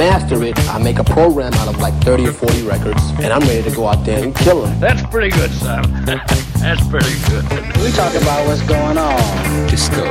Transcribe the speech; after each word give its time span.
Master 0.00 0.42
it, 0.44 0.58
I 0.60 0.78
make 0.78 0.98
a 0.98 1.04
program 1.04 1.52
out 1.52 1.68
of 1.68 1.78
like 1.78 1.92
30 2.02 2.28
or 2.28 2.32
40 2.32 2.62
records, 2.62 3.02
and 3.20 3.34
I'm 3.34 3.42
ready 3.42 3.62
to 3.68 3.76
go 3.76 3.86
out 3.86 4.02
there 4.06 4.24
and 4.24 4.34
kill 4.34 4.62
them. 4.62 4.80
That's 4.80 5.02
pretty 5.08 5.28
good, 5.28 5.50
son. 5.50 5.82
That's 6.06 6.88
pretty 6.88 7.12
good. 7.28 7.44
We 7.82 7.90
talk 7.92 8.14
about 8.14 8.46
what's 8.46 8.62
going 8.62 8.96
on. 8.96 9.68
Disco. 9.68 10.10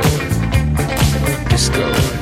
Disco. 1.48 1.92
Disco. 1.92 2.19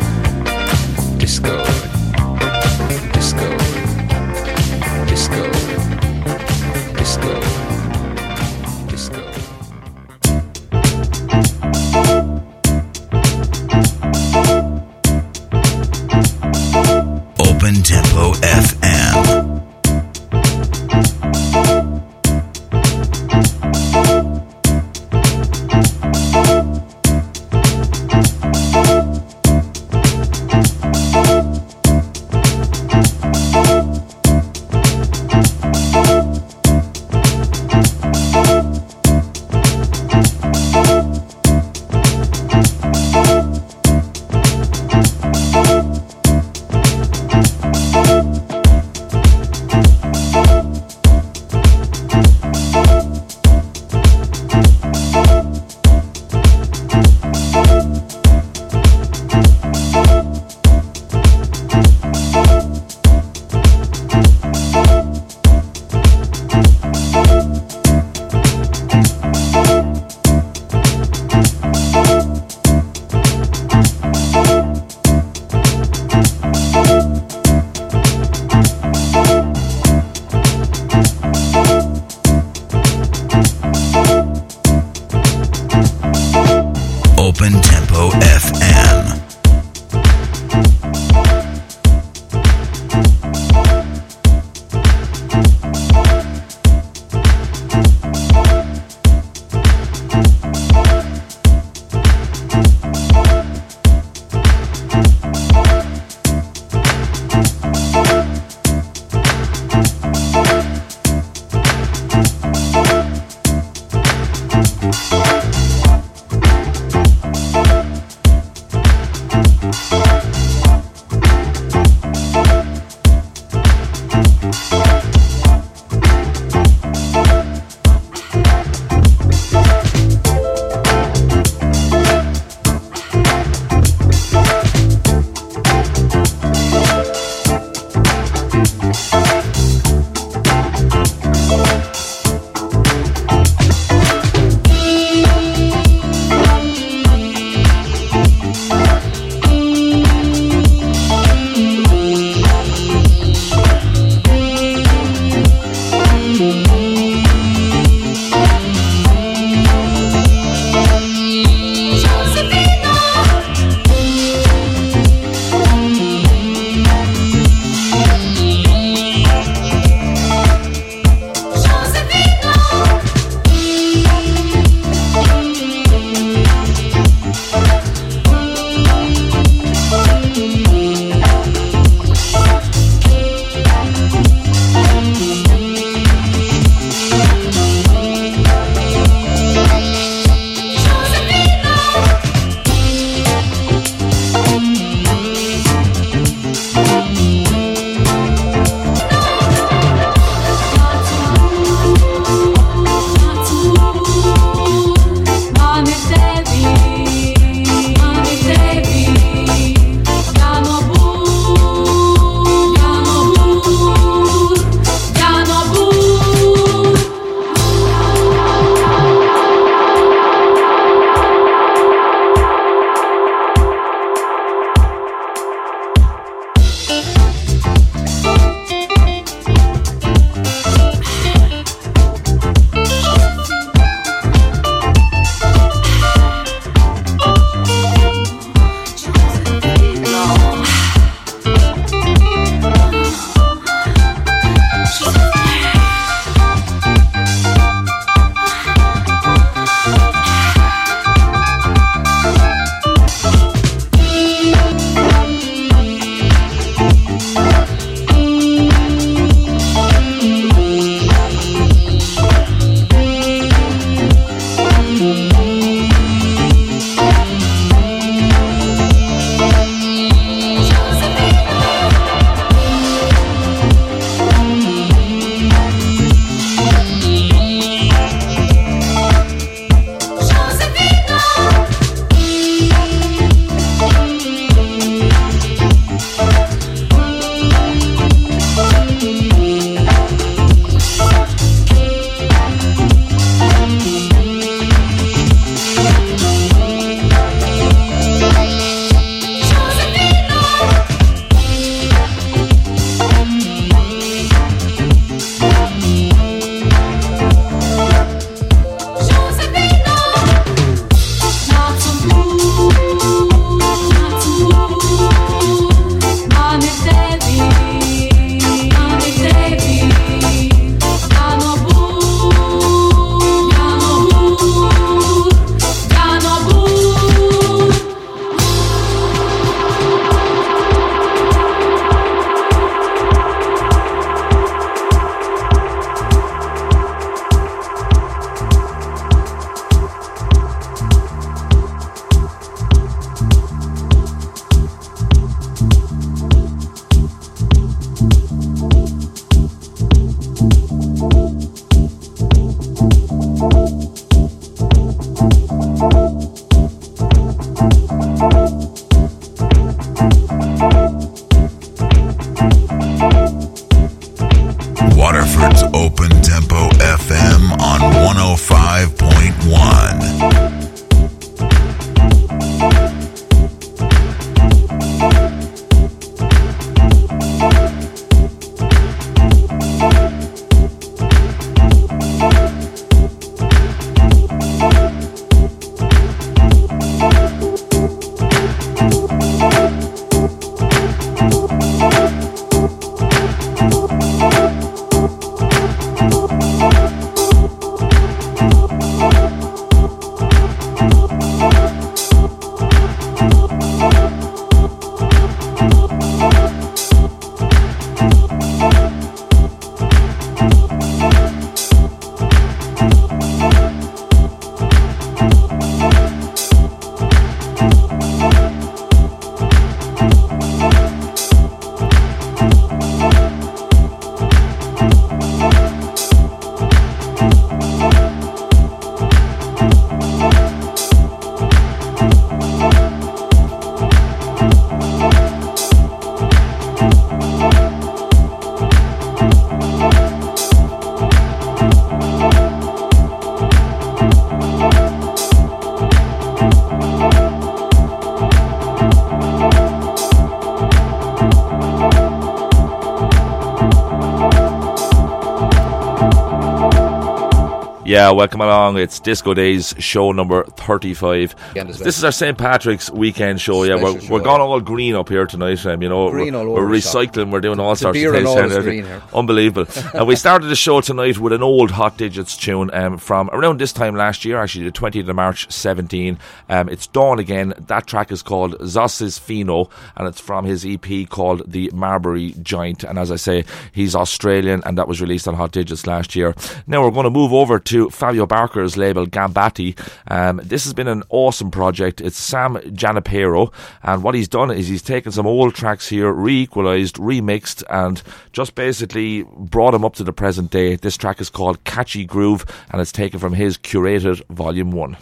Yeah, 457.99 458.13
welcome 458.13 458.41
along. 458.41 458.79
It's 458.79 459.01
Disco 459.01 459.35
Days 459.35 459.75
show 459.81 460.13
number 460.13 460.45
35. 460.45 461.35
Weekend 461.35 461.69
as 461.71 461.79
well. 461.81 461.85
This 461.85 461.99
is 461.99 462.05
our 462.05 462.13
St. 462.13 462.39
Patrick's 462.39 462.89
weekend 462.93 463.41
show. 463.41 463.65
Yeah, 463.65 463.75
we're, 463.83 464.01
show, 464.01 464.13
we're 464.13 464.23
gone 464.23 464.39
yeah. 464.39 464.47
all 464.47 464.61
green 464.61 464.95
up 464.95 465.09
here 465.09 465.27
tonight. 465.27 465.67
Um, 465.67 465.83
you 465.83 465.89
know, 465.89 466.09
Green 466.09 466.33
we're, 466.33 466.39
all 466.39 466.53
over 466.53 466.69
we're 466.69 466.77
recycling, 466.77 467.33
we're 467.33 467.41
doing 467.41 467.59
all 467.59 467.75
sorts 467.75 467.99
beer 467.99 468.11
of 468.11 468.15
and 468.15 468.27
things. 468.29 468.53
all 468.53 468.59
is 468.59 468.65
green 468.65 468.85
here. 468.85 469.03
Unbelievable. 469.13 469.67
and 469.95 470.07
we 470.07 470.15
started 470.15 470.47
the 470.47 470.55
show 470.55 470.81
tonight 470.81 471.19
with 471.19 471.33
an 471.33 471.43
old 471.43 471.73
Hot 471.73 471.97
Digits 471.97 472.37
tune 472.37 472.71
um, 472.73 472.99
from 472.99 473.31
around 473.31 473.59
this 473.59 473.73
time 473.73 473.97
last 473.97 474.25
year, 474.25 474.39
actually, 474.39 474.67
the 474.67 474.71
20th 474.71 475.09
of 475.09 475.17
March 475.17 475.51
17. 475.51 476.21
Um, 476.49 476.69
it's 476.69 476.87
Dawn 476.87 477.19
again. 477.19 477.53
That 477.59 477.89
track 477.89 478.13
is 478.13 478.23
called 478.23 478.65
Zos's 478.65 479.19
Fino, 479.19 479.71
and 479.97 480.07
it's 480.07 480.21
from 480.21 480.45
his 480.45 480.65
EP 480.65 481.09
called 481.09 481.51
The 481.51 481.69
Marbury 481.75 482.37
Giant. 482.43 482.85
And 482.85 482.97
as 482.97 483.11
I 483.11 483.17
say, 483.17 483.45
he's 483.73 483.97
Australian, 483.97 484.63
and 484.65 484.79
that 484.79 484.87
was 484.87 485.01
released 485.01 485.27
on 485.27 485.35
Hot 485.35 485.51
Digits 485.51 485.85
last 485.85 486.15
year. 486.15 486.37
Now 486.69 486.85
we're 486.85 486.93
going 486.93 487.03
to 487.03 487.11
move 487.11 487.33
over 487.33 487.59
to 487.59 487.88
Fabio 487.91 488.27
Barker's 488.27 488.77
label 488.77 489.07
Gambatti. 489.07 489.79
Um, 490.11 490.41
this 490.45 490.65
has 490.65 490.75
been 490.75 490.89
an 490.89 491.03
awesome 491.09 491.51
project. 491.51 492.01
It's 492.01 492.17
Sam 492.17 492.57
Janipero, 492.57 493.53
and 493.83 494.03
what 494.03 494.15
he's 494.15 494.29
done 494.29 494.51
is 494.51 494.69
he's 494.69 494.83
taken 494.83 495.13
some 495.13 495.27
old 495.27 495.55
tracks 495.55 495.89
here, 495.89 496.13
re-equalized, 496.13 496.97
remixed, 496.97 497.63
and 497.71 498.03
just 498.33 498.55
basically 498.55 499.25
brought 499.37 499.73
them 499.73 499.85
up 499.85 499.95
to 499.95 500.05
the 500.05 500.13
present 500.13 500.51
day. 500.51 500.77
This 500.77 500.97
track 500.97 501.21
is 501.21 501.31
called 501.31 501.65
Catchy 501.65 502.05
Groove, 502.05 502.45
and 502.71 502.81
it's 502.81 502.93
taken 502.93 503.19
from 503.19 503.35
his 503.35 503.59
curated 503.59 504.25
Volume 504.29 504.71
One. 504.71 504.97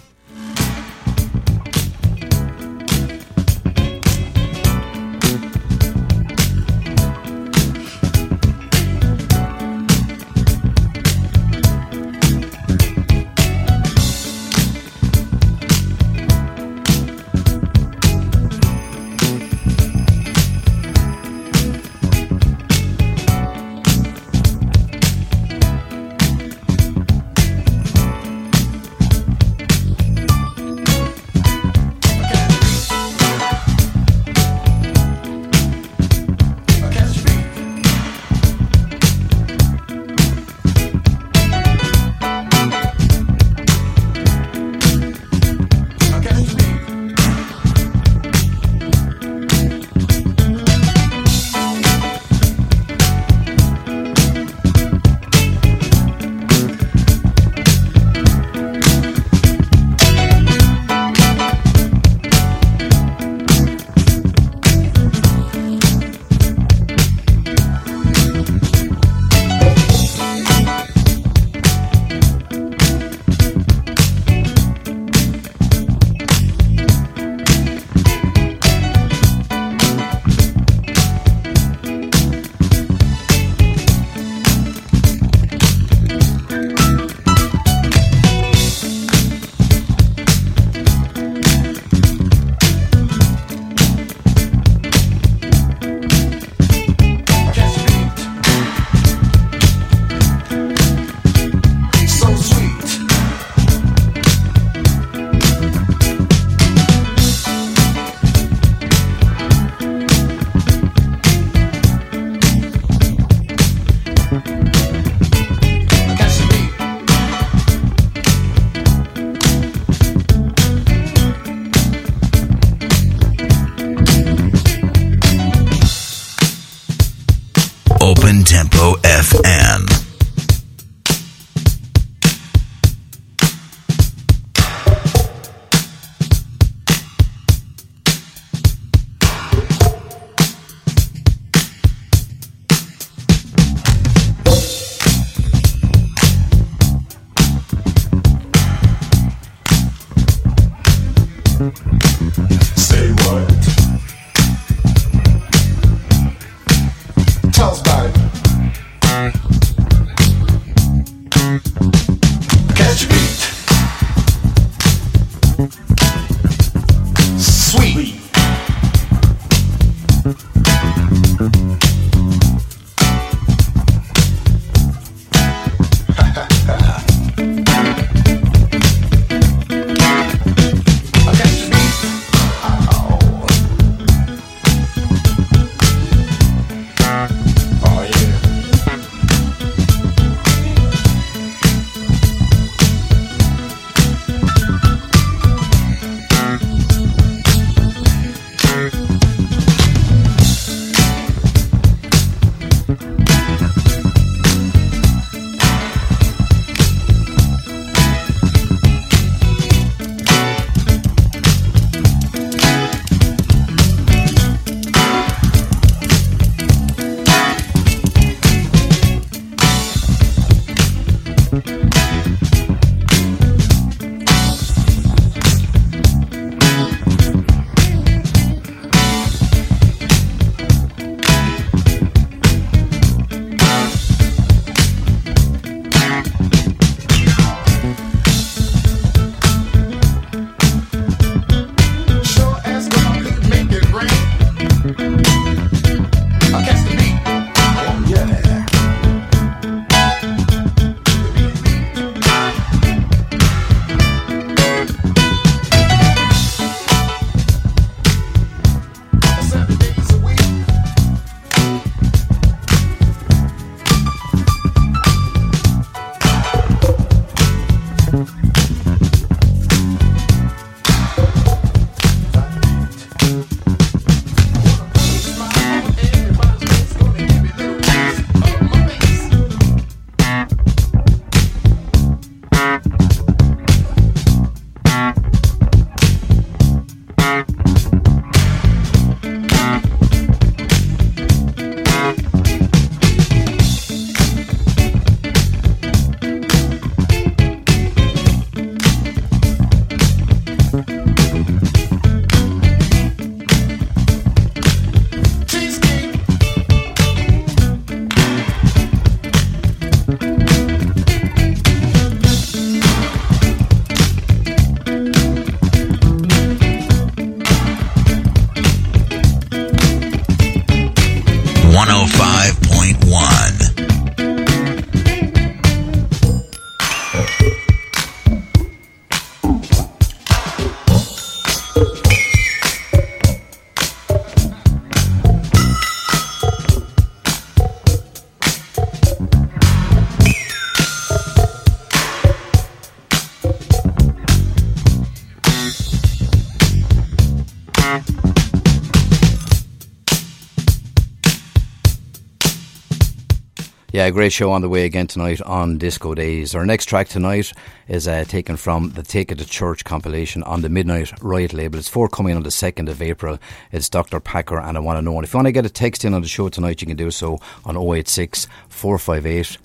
Yeah, 353.97 354.05
a 354.05 354.11
great 354.11 354.35
show 354.35 354.53
on 354.53 354.61
the 354.61 354.69
way 354.69 354.85
again 354.85 355.07
tonight 355.07 355.41
on 355.41 355.79
Disco 355.79 356.15
Days. 356.15 356.55
Our 356.55 356.67
next 356.67 356.85
track 356.85 357.09
tonight 357.09 357.51
is 357.89 358.07
uh, 358.07 358.25
taken 358.25 358.59
from 358.59 358.91
the 358.91 359.03
Take 359.03 359.33
It 359.33 359.39
to 359.39 359.47
Church 359.47 359.85
compilation 359.85 360.43
on 360.43 360.61
the 360.61 360.69
Midnight 360.69 361.15
Riot 361.23 361.55
label. 361.55 361.79
It's 361.79 361.89
forthcoming 361.89 362.37
on 362.37 362.43
the 362.43 362.51
2nd 362.51 362.91
of 362.91 363.01
April. 363.01 363.39
It's 363.73 363.89
Dr. 363.89 364.21
Packer 364.21 364.61
and 364.61 364.77
I 364.77 364.81
Want 364.81 364.99
to 364.99 365.03
Know. 365.03 365.15
And 365.15 365.25
if 365.25 365.33
you 365.33 365.39
want 365.39 365.47
to 365.47 365.53
get 365.53 365.65
a 365.65 365.71
text 365.71 366.05
in 366.05 366.13
on 366.13 366.21
the 366.21 366.29
show 366.29 366.51
tonight, 366.51 366.83
you 366.83 366.87
can 366.87 366.99
do 366.99 367.11
so 367.11 367.41
on 367.65 367.75
086 367.75 368.47
458 368.69 369.57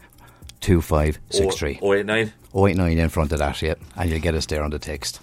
2563. 0.61 1.79
089. 1.83 2.31
089 2.55 2.99
in 2.99 3.09
front 3.09 3.33
of 3.33 3.39
that, 3.39 3.61
yeah. 3.61 3.73
And 3.97 4.09
you'll 4.09 4.21
get 4.21 4.35
us 4.35 4.45
there 4.45 4.63
on 4.63 4.69
the 4.69 4.79
text. 4.79 5.19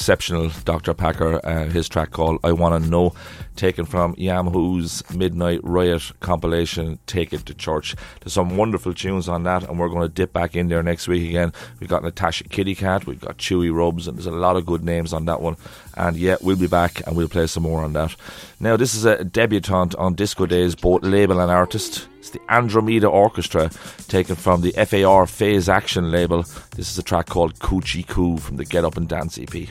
Exceptional 0.00 0.50
Dr. 0.64 0.94
Packer, 0.94 1.46
uh, 1.46 1.66
his 1.66 1.86
track 1.86 2.10
called 2.10 2.40
I 2.42 2.52
Wanna 2.52 2.78
Know, 2.78 3.12
taken 3.54 3.84
from 3.84 4.14
Yamhoo's 4.14 5.04
Midnight 5.14 5.60
Riot 5.62 6.10
compilation, 6.20 6.98
Take 7.04 7.34
It 7.34 7.44
to 7.44 7.54
Church. 7.54 7.94
There's 8.20 8.32
some 8.32 8.56
wonderful 8.56 8.94
tunes 8.94 9.28
on 9.28 9.42
that, 9.42 9.62
and 9.68 9.78
we're 9.78 9.90
going 9.90 10.00
to 10.00 10.08
dip 10.08 10.32
back 10.32 10.56
in 10.56 10.68
there 10.68 10.82
next 10.82 11.06
week 11.06 11.28
again. 11.28 11.52
We've 11.78 11.90
got 11.90 12.02
Natasha 12.02 12.44
Kitty 12.44 12.74
Cat, 12.74 13.04
we've 13.04 13.20
got 13.20 13.36
Chewy 13.36 13.70
Rubs, 13.70 14.08
and 14.08 14.16
there's 14.16 14.24
a 14.24 14.30
lot 14.30 14.56
of 14.56 14.64
good 14.64 14.82
names 14.82 15.12
on 15.12 15.26
that 15.26 15.42
one. 15.42 15.56
And 15.94 16.16
yeah, 16.16 16.36
we'll 16.40 16.56
be 16.56 16.66
back 16.66 17.06
and 17.06 17.14
we'll 17.14 17.28
play 17.28 17.46
some 17.46 17.64
more 17.64 17.84
on 17.84 17.92
that. 17.92 18.16
Now, 18.58 18.78
this 18.78 18.94
is 18.94 19.04
a 19.04 19.22
debutante 19.22 19.94
on 19.96 20.14
Disco 20.14 20.46
Days, 20.46 20.74
both 20.74 21.02
label 21.02 21.40
and 21.40 21.50
artist. 21.50 22.08
It's 22.20 22.30
the 22.30 22.40
Andromeda 22.48 23.06
Orchestra, 23.06 23.68
taken 24.08 24.34
from 24.34 24.62
the 24.62 24.72
FAR 24.72 25.26
Phase 25.26 25.68
Action 25.68 26.10
label. 26.10 26.44
This 26.74 26.90
is 26.90 26.96
a 26.96 27.02
track 27.02 27.26
called 27.26 27.58
Coochie 27.58 28.06
Coo 28.06 28.38
from 28.38 28.56
the 28.56 28.64
Get 28.64 28.86
Up 28.86 28.96
and 28.96 29.06
Dance 29.06 29.38
EP. 29.38 29.68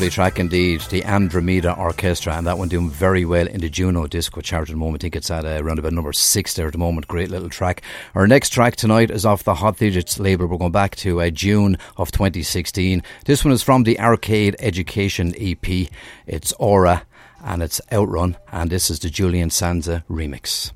Lovely 0.00 0.08
track 0.14 0.38
indeed. 0.38 0.80
The 0.88 1.04
Andromeda 1.04 1.74
Orchestra, 1.74 2.32
and 2.32 2.46
that 2.46 2.56
one 2.56 2.68
doing 2.68 2.88
very 2.88 3.26
well 3.26 3.46
in 3.46 3.60
the 3.60 3.68
Juno 3.68 4.06
Disco 4.06 4.40
chart 4.40 4.70
at 4.70 4.72
the 4.72 4.78
moment. 4.78 5.02
I 5.02 5.04
think 5.04 5.16
it's 5.16 5.30
at 5.30 5.44
uh, 5.44 5.62
around 5.62 5.78
about 5.78 5.92
number 5.92 6.14
six 6.14 6.54
there 6.54 6.68
at 6.68 6.72
the 6.72 6.78
moment. 6.78 7.06
Great 7.06 7.30
little 7.30 7.50
track. 7.50 7.82
Our 8.14 8.26
next 8.26 8.48
track 8.48 8.76
tonight 8.76 9.10
is 9.10 9.26
off 9.26 9.44
the 9.44 9.56
Hot 9.56 9.76
Digits 9.76 10.18
label. 10.18 10.46
We're 10.46 10.56
going 10.56 10.72
back 10.72 10.96
to 10.96 11.20
uh, 11.20 11.28
June 11.28 11.76
of 11.98 12.12
2016. 12.12 13.02
This 13.26 13.44
one 13.44 13.52
is 13.52 13.62
from 13.62 13.82
the 13.82 14.00
Arcade 14.00 14.56
Education 14.58 15.34
EP. 15.38 15.90
It's 16.26 16.54
Aura. 16.54 17.02
and 17.44 17.62
it's 17.62 17.82
Outrun, 17.92 18.38
and 18.50 18.70
this 18.70 18.88
is 18.88 19.00
the 19.00 19.10
Julian 19.10 19.50
Sanza 19.50 20.02
remix. 20.08 20.72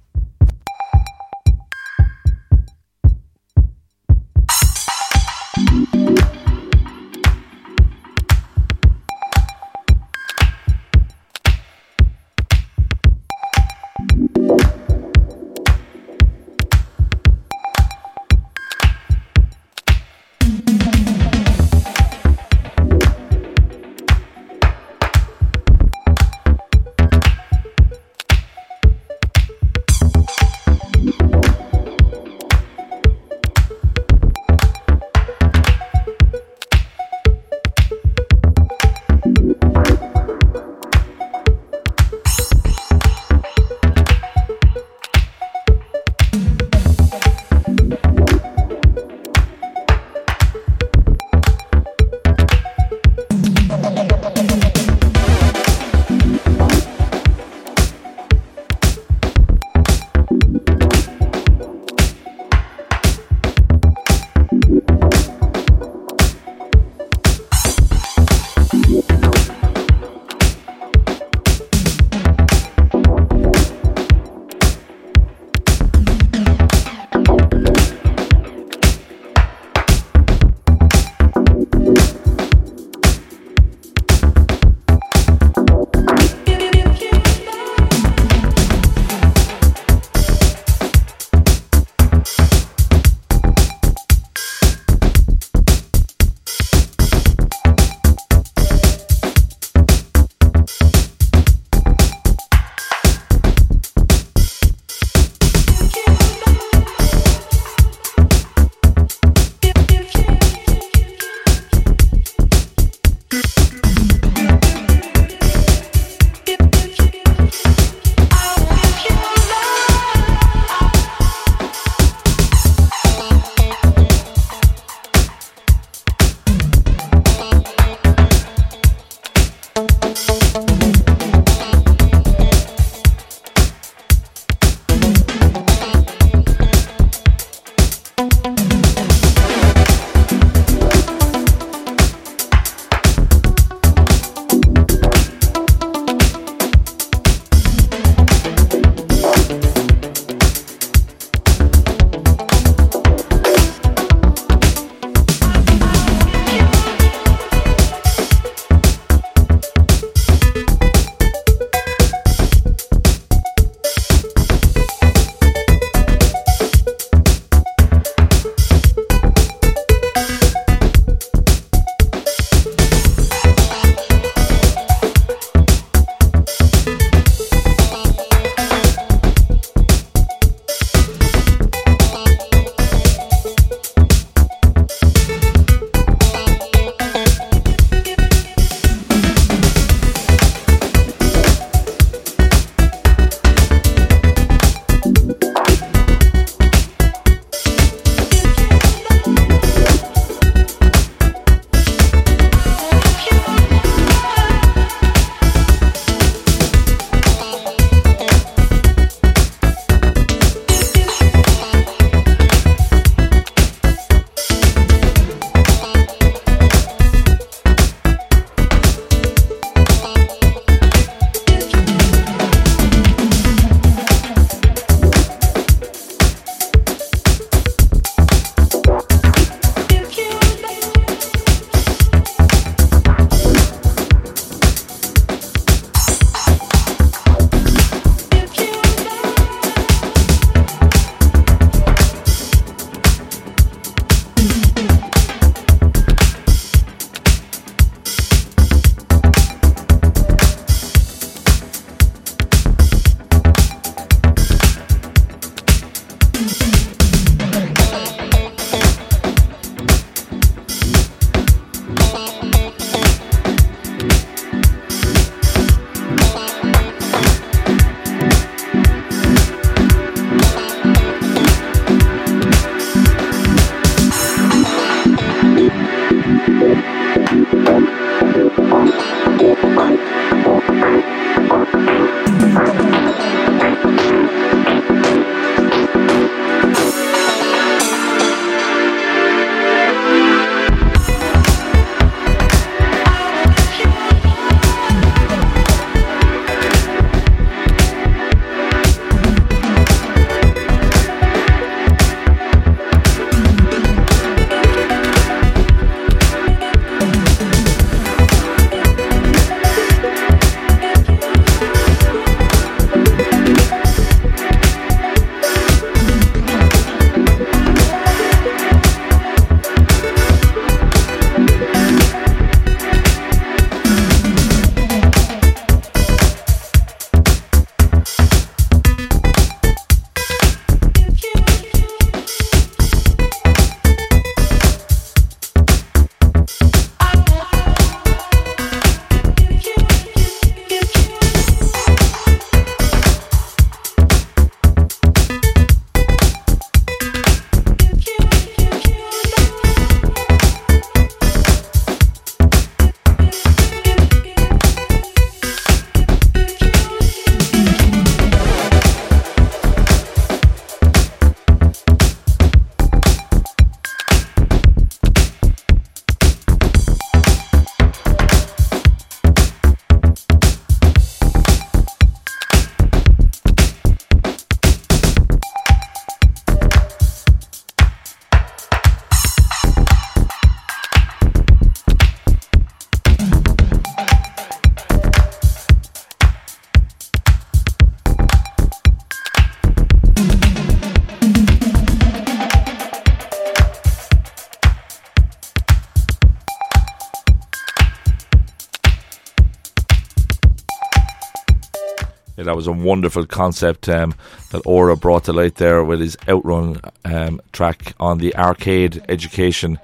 Wonderful 402.85 403.27
concept 403.27 403.88
um, 403.88 404.14
that 404.51 404.61
Aura 404.66 404.97
brought 404.97 405.25
to 405.25 405.33
light 405.33 405.55
there 405.55 405.83
with 405.83 406.01
his 406.01 406.16
Outrun 406.29 406.81
um, 407.05 407.40
track 407.53 407.94
on 407.99 408.18
the 408.18 408.37
Arcade 408.37 409.03
Education 409.09 409.79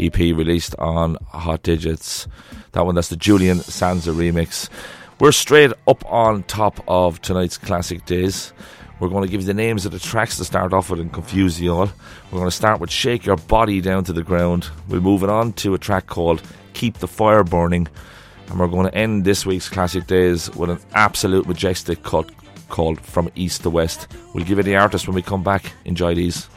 EP 0.00 0.16
released 0.16 0.74
on 0.78 1.16
Hot 1.28 1.62
Digits. 1.62 2.26
That 2.72 2.86
one, 2.86 2.94
that's 2.94 3.08
the 3.08 3.16
Julian 3.16 3.58
Sanza 3.58 4.14
remix. 4.14 4.68
We're 5.20 5.32
straight 5.32 5.72
up 5.86 6.04
on 6.10 6.42
top 6.44 6.82
of 6.88 7.20
tonight's 7.22 7.58
classic 7.58 8.04
days. 8.06 8.52
We're 9.00 9.08
going 9.08 9.24
to 9.24 9.30
give 9.30 9.42
you 9.42 9.46
the 9.46 9.54
names 9.54 9.84
of 9.84 9.92
the 9.92 9.98
tracks 9.98 10.38
to 10.38 10.44
start 10.44 10.72
off 10.72 10.90
with 10.90 11.00
and 11.00 11.12
confuse 11.12 11.60
you 11.60 11.74
all. 11.74 11.90
We're 12.30 12.38
going 12.38 12.50
to 12.50 12.56
start 12.56 12.80
with 12.80 12.90
Shake 12.90 13.26
Your 13.26 13.36
Body 13.36 13.82
Down 13.82 14.04
to 14.04 14.12
the 14.12 14.22
Ground. 14.22 14.70
We're 14.88 15.00
moving 15.00 15.28
on 15.28 15.52
to 15.54 15.74
a 15.74 15.78
track 15.78 16.06
called 16.06 16.42
Keep 16.72 16.98
the 16.98 17.08
Fire 17.08 17.44
Burning. 17.44 17.88
And 18.48 18.58
we're 18.58 18.68
going 18.68 18.86
to 18.86 18.94
end 18.94 19.24
this 19.24 19.44
week's 19.44 19.68
Classic 19.68 20.06
Days 20.06 20.50
with 20.54 20.70
an 20.70 20.78
absolute 20.94 21.46
majestic 21.46 22.02
cut 22.02 22.30
called 22.68 23.00
From 23.00 23.30
East 23.34 23.62
to 23.62 23.70
West. 23.70 24.08
We'll 24.34 24.44
give 24.44 24.58
you 24.58 24.64
the 24.64 24.76
artist 24.76 25.06
when 25.06 25.14
we 25.14 25.22
come 25.22 25.42
back. 25.42 25.72
Enjoy 25.84 26.14
these. 26.14 26.48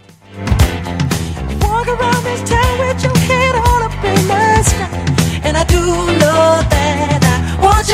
And 5.41 5.57
I 5.57 5.63
do 5.63 5.79
know 5.79 6.61
that 6.69 7.23
I 7.23 7.37
want. 7.63 7.89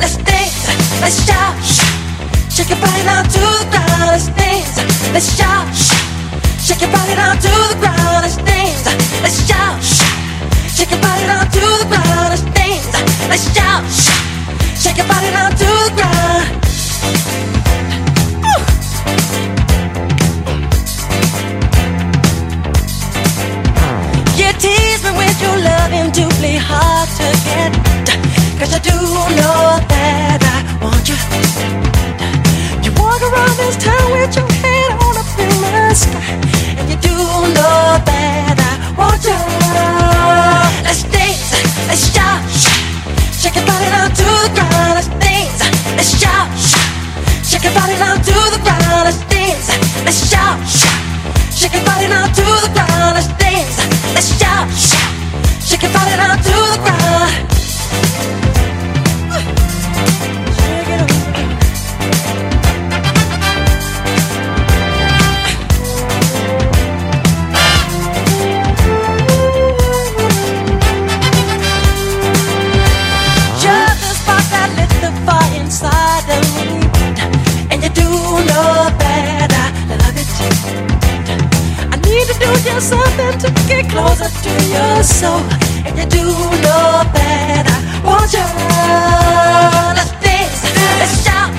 Let's 0.00 0.16
dance, 0.16 0.66
let's 1.00 1.26
shout. 1.26 1.54
Shake 2.50 2.70
your 2.70 2.80
body 2.80 3.02
down 3.04 3.24
to 3.24 3.38
the 3.38 3.66
ground. 3.70 4.10
Let's 4.10 4.26
dance, 4.34 4.76
let's 5.12 5.36
shout. 5.36 5.68
Shake 6.58 6.80
your 6.80 6.90
body 6.90 7.14
down 7.14 7.36
to 7.36 7.50
the 7.70 7.76
ground. 7.78 8.22
Let's 8.24 8.36
dance, 8.36 8.86
let's 9.22 9.46
shout. 9.46 9.82
Shake 10.74 10.90
your 10.90 11.00
body 11.00 11.24
down 11.26 11.46
to 11.50 11.60
the 11.60 11.86
ground. 11.86 12.30
Let's 12.32 12.42
dance, 12.56 12.90
let's 13.28 13.46
shout. 13.54 14.31
Shake 14.82 14.96
your 14.96 15.06
body 15.06 15.30
to 15.58 15.70
the 15.86 15.92
ground. 15.94 16.48
You 24.36 24.50
tease 24.58 25.04
me 25.04 25.10
with 25.16 25.40
your 25.40 25.56
hard 26.58 27.08
to 27.18 27.28
I 28.74 28.80
do 28.80 28.98
know 29.38 29.78
that 29.86 30.42
I 30.42 30.58
want 30.82 31.08
you. 31.08 31.14
You 32.82 32.90
walk 32.98 33.22
around 33.22 33.56
this 33.62 33.76
town 33.76 34.10
with 34.10 34.34
your 34.34 34.50
head 34.50 34.90
on. 34.98 35.14
And 36.76 36.90
you 36.90 36.96
do 36.96 37.14
know 37.54 38.02
that 38.02 38.56
I 38.58 38.94
want 38.98 39.22
you. 39.22 39.38
Let's 40.82 41.04
dance, 41.04 41.52
let's 41.86 42.12
shout. 42.12 42.61
Shake 47.62 47.74
your 47.74 47.80
body 47.80 47.96
down 47.96 48.16
to 48.16 48.32
the 48.50 48.60
ground. 48.64 49.04
Let's 49.04 49.22
dance, 49.30 49.68
let's 50.04 50.28
shout. 50.28 50.58
Shake 51.54 51.72
your 51.74 51.84
body 51.84 52.08
down 52.08 52.26
to 52.26 52.42
the 52.42 52.70
ground. 52.74 52.91
To 82.74 82.80
something 82.80 83.38
to 83.38 83.48
get 83.68 83.84
closer 83.90 84.28
to 84.28 84.52
your 84.72 85.02
soul, 85.02 85.44
and 85.84 85.92
you 85.98 86.06
do 86.08 86.24
know 86.64 87.04
that 87.12 87.64
I 87.68 87.76
want 88.00 88.32
you. 88.32 88.46
Let's 89.92 90.12
dance, 90.24 90.64
let's 91.00 91.20
shout, 91.20 91.52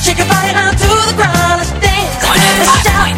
shake 0.00 0.18
your 0.18 0.28
body 0.28 0.52
down 0.56 0.72
to 0.72 0.88
the 1.08 1.14
ground. 1.20 1.60
Let's 1.60 1.72
dance, 1.76 2.24
let's 2.24 2.72
shout, 2.88 3.12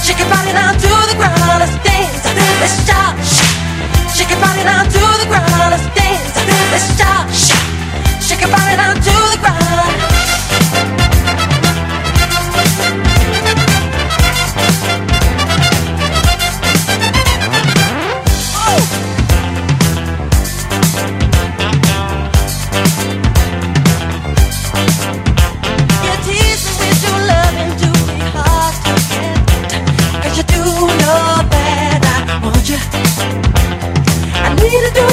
shake 0.00 0.18
your 0.18 0.30
body 0.32 0.52
down 0.56 0.72
to 0.80 0.88
the 0.88 1.16
ground. 1.20 1.60
Let's 1.60 1.76
dance, 1.84 2.24
let's 2.60 2.76
shout. 2.88 3.16
Shake 4.16 4.30
your 4.30 4.40
body 4.40 4.64
down 4.64 4.84
to 4.88 5.02
the 5.20 5.26
ground. 5.28 5.70
Let's 5.76 5.84
dance. 5.92 6.32
Let's 6.72 6.96
shout. 6.96 7.28
Shake 8.22 8.40
your 8.40 8.50
body 8.50 8.76
down 8.76 8.96
to 8.96 9.02
the 9.02 9.38
ground. 9.42 9.55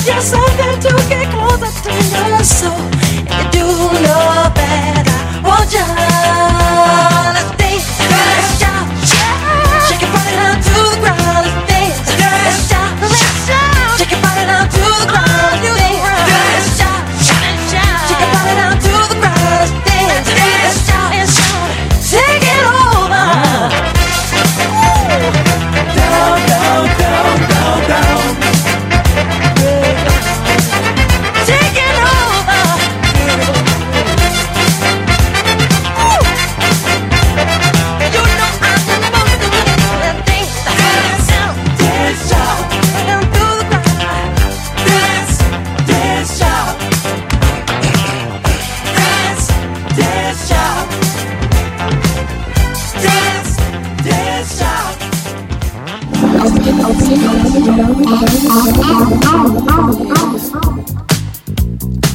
Just 0.06 0.32
something 0.32 0.80
to 0.82 0.92
get 1.08 1.32
closer 1.32 1.72
to 1.84 2.30
your 2.30 2.44
soul. 2.44 2.76
And 3.32 3.56
you 3.56 3.64
do 3.64 3.68
know 4.04 4.63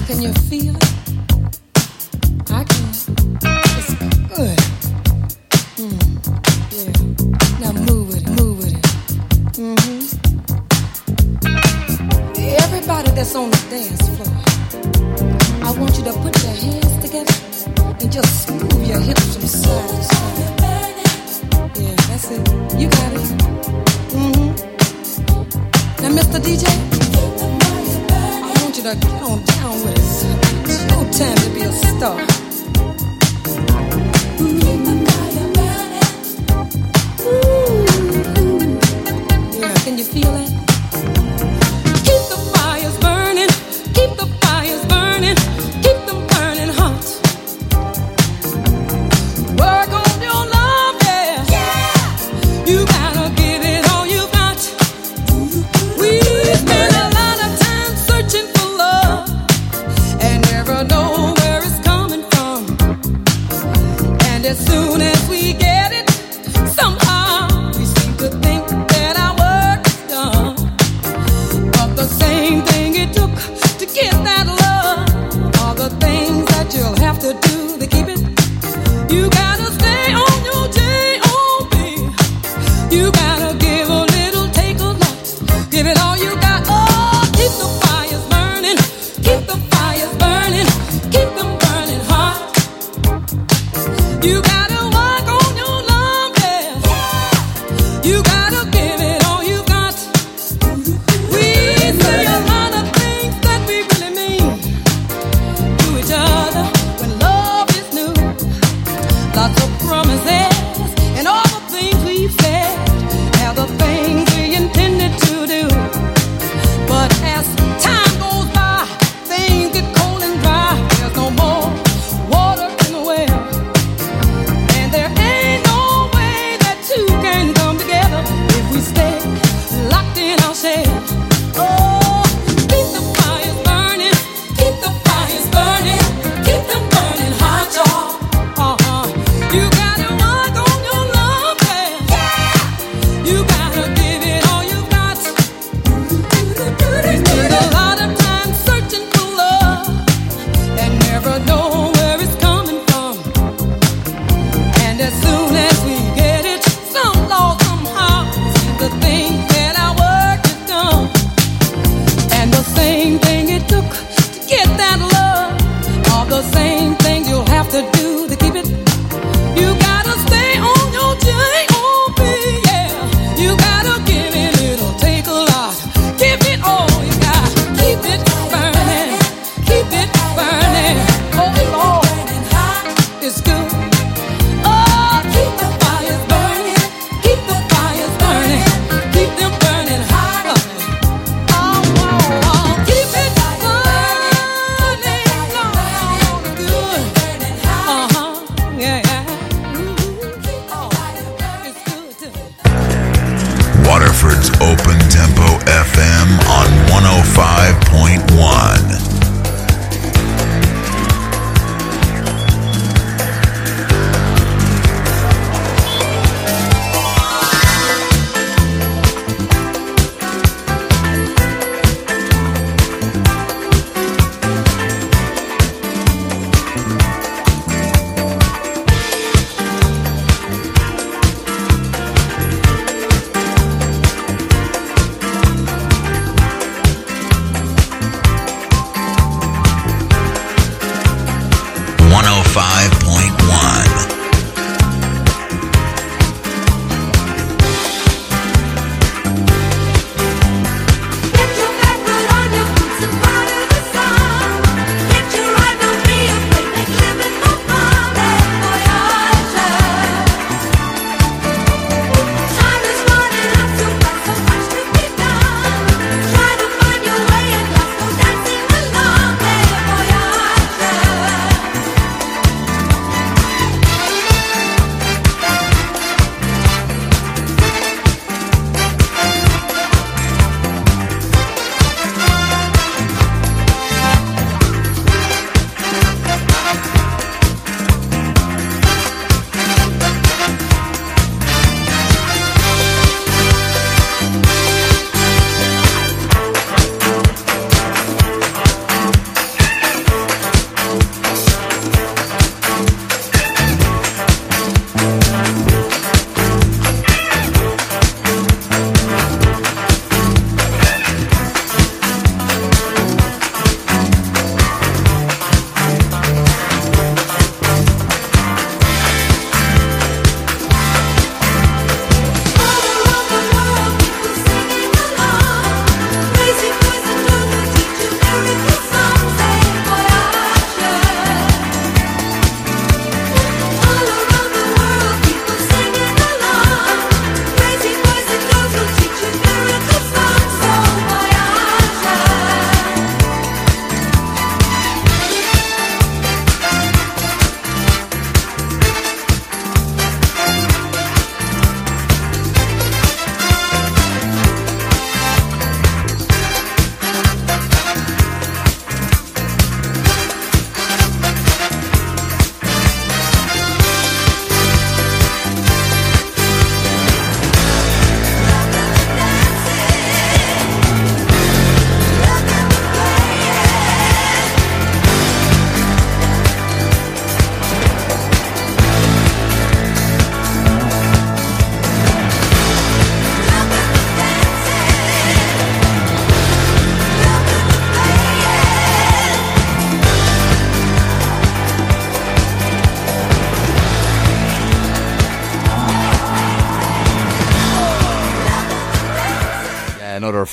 Can 0.07 0.23
you 0.23 0.33
feel 0.33 0.75
it? 0.75 0.88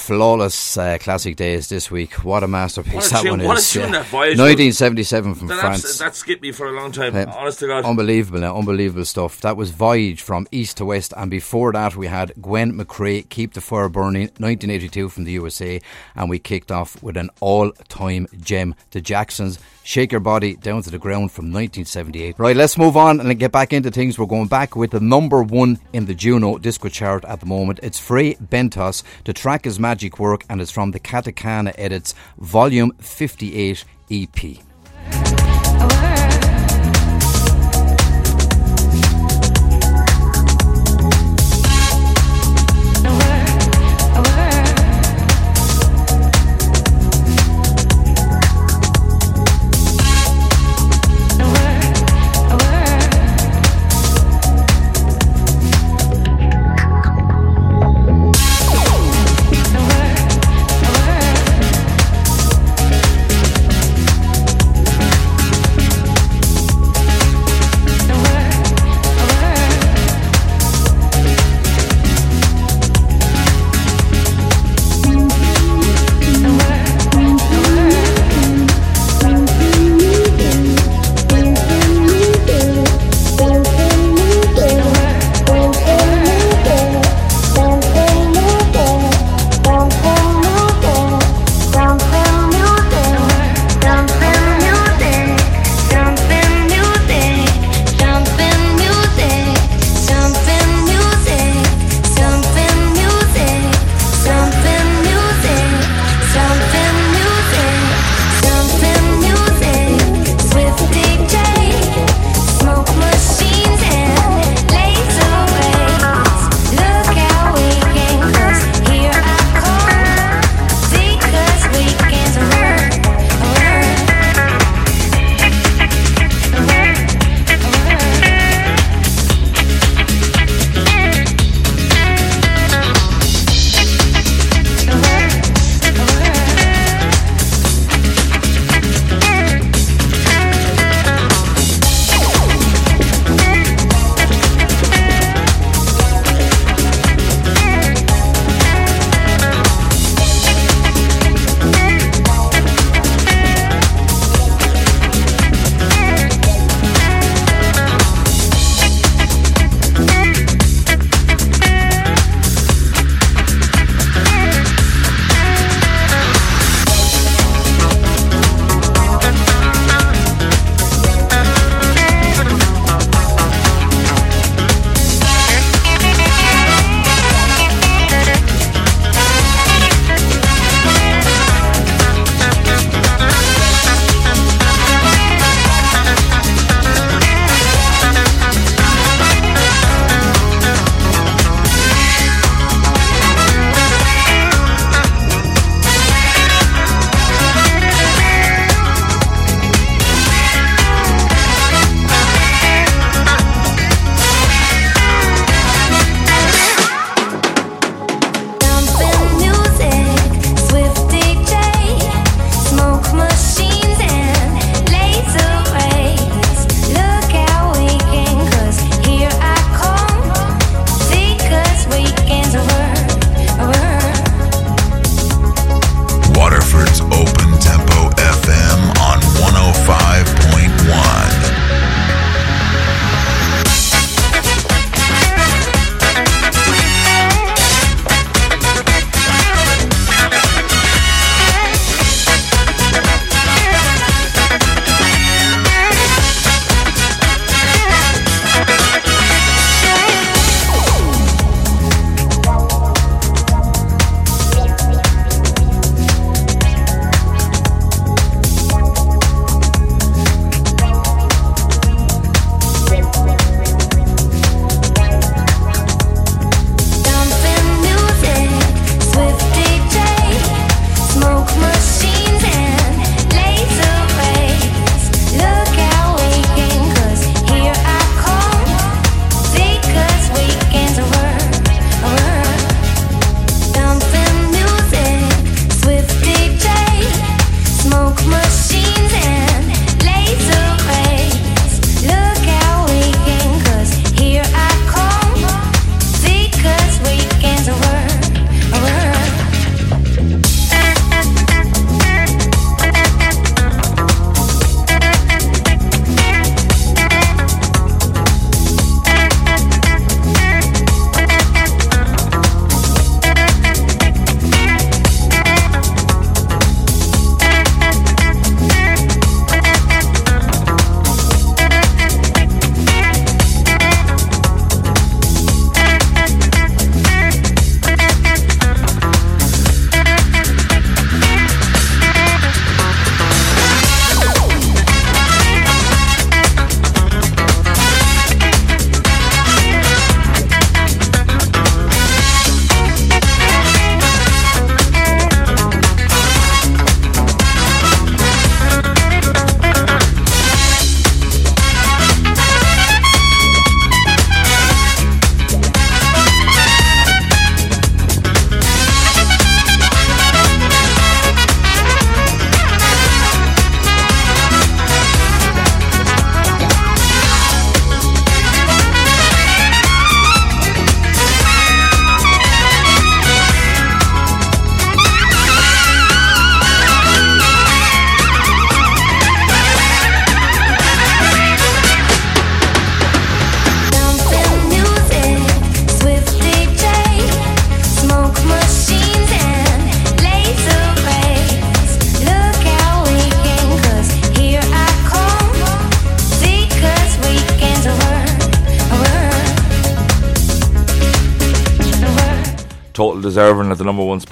Flawless 0.06 0.78
uh, 0.78 0.98
classic 1.00 1.36
days 1.36 1.68
this 1.70 1.90
week. 1.90 2.14
What 2.24 2.44
a 2.44 2.48
masterpiece 2.48 2.94
What 2.94 3.08
a 3.08 3.10
that 3.14 3.22
tune- 3.24 3.44
one 3.44 3.58
is. 3.58 3.72
tune 3.72 3.92
that 3.92 4.12
was. 4.12 4.38
1977 4.38 5.36
from 5.36 5.48
That, 5.48 5.60
France. 5.60 5.84
abs- 5.86 5.98
that 6.00 6.16
skipped 6.16 6.42
me 6.44 6.52
for 6.52 6.68
a 6.68 6.72
long 6.80 6.92
time. 6.92 7.16
Uh, 7.16 7.26
honest 7.36 7.60
to 7.60 7.68
God. 7.68 7.86
Unbelievable, 7.86 8.44
uh, 8.44 8.54
unbelievable 8.54 9.06
stuff. 9.06 9.42
That 9.42 9.58
was 9.58 9.72
Voyage 9.72 10.22
from 10.22 10.48
East 10.52 10.78
to 10.78 10.86
West, 10.86 11.14
and 11.18 11.32
before 11.32 11.72
that 11.74 11.96
we 11.96 12.08
had 12.08 12.34
Gwen 12.42 12.74
McCrae, 12.78 13.28
Keep 13.30 13.54
the 13.54 13.62
Fire 13.62 13.90
Burning, 13.90 14.28
1982 14.38 15.10
from 15.10 15.24
the 15.24 15.32
USA, 15.34 15.82
and 16.16 16.30
we 16.30 16.38
kicked 16.40 16.72
off 16.72 17.02
with 17.02 17.18
an 17.18 17.30
all-time 17.40 18.28
gem, 18.40 18.76
The 18.92 19.02
Jacksons. 19.02 19.58
Shake 19.86 20.12
Your 20.12 20.20
Body 20.20 20.56
Down 20.56 20.82
to 20.82 20.90
the 20.90 20.98
Ground 20.98 21.32
from 21.32 21.46
1978. 21.46 22.40
Right, 22.40 22.56
let's 22.56 22.76
move 22.76 22.98
on 22.98 23.20
and 23.20 23.40
get 23.40 23.52
back 23.52 23.72
into 23.72 23.92
things. 23.92 24.18
We're 24.18 24.26
going 24.26 24.48
back 24.48 24.76
with 24.76 24.90
the 24.90 25.00
number 25.00 25.44
one 25.44 25.78
in 25.94 26.08
the 26.08 26.16
Juno 26.16 26.58
disco 26.58 26.90
chart 26.90 27.24
at 27.26 27.40
the 27.40 27.46
moment. 27.46 27.80
It's 27.84 28.00
Frey 28.00 28.34
Bentos. 28.34 29.04
The 29.26 29.34
track 29.34 29.68
is 29.68 29.80
Magic 29.80 30.18
Work 30.18 30.44
and 30.50 30.60
it's 30.60 30.72
from 30.72 30.90
the 30.90 31.00
Katakana 31.00 31.76
Edits, 31.78 32.16
Volume 32.40 32.94
58 33.00 33.86
EP. 34.10 34.58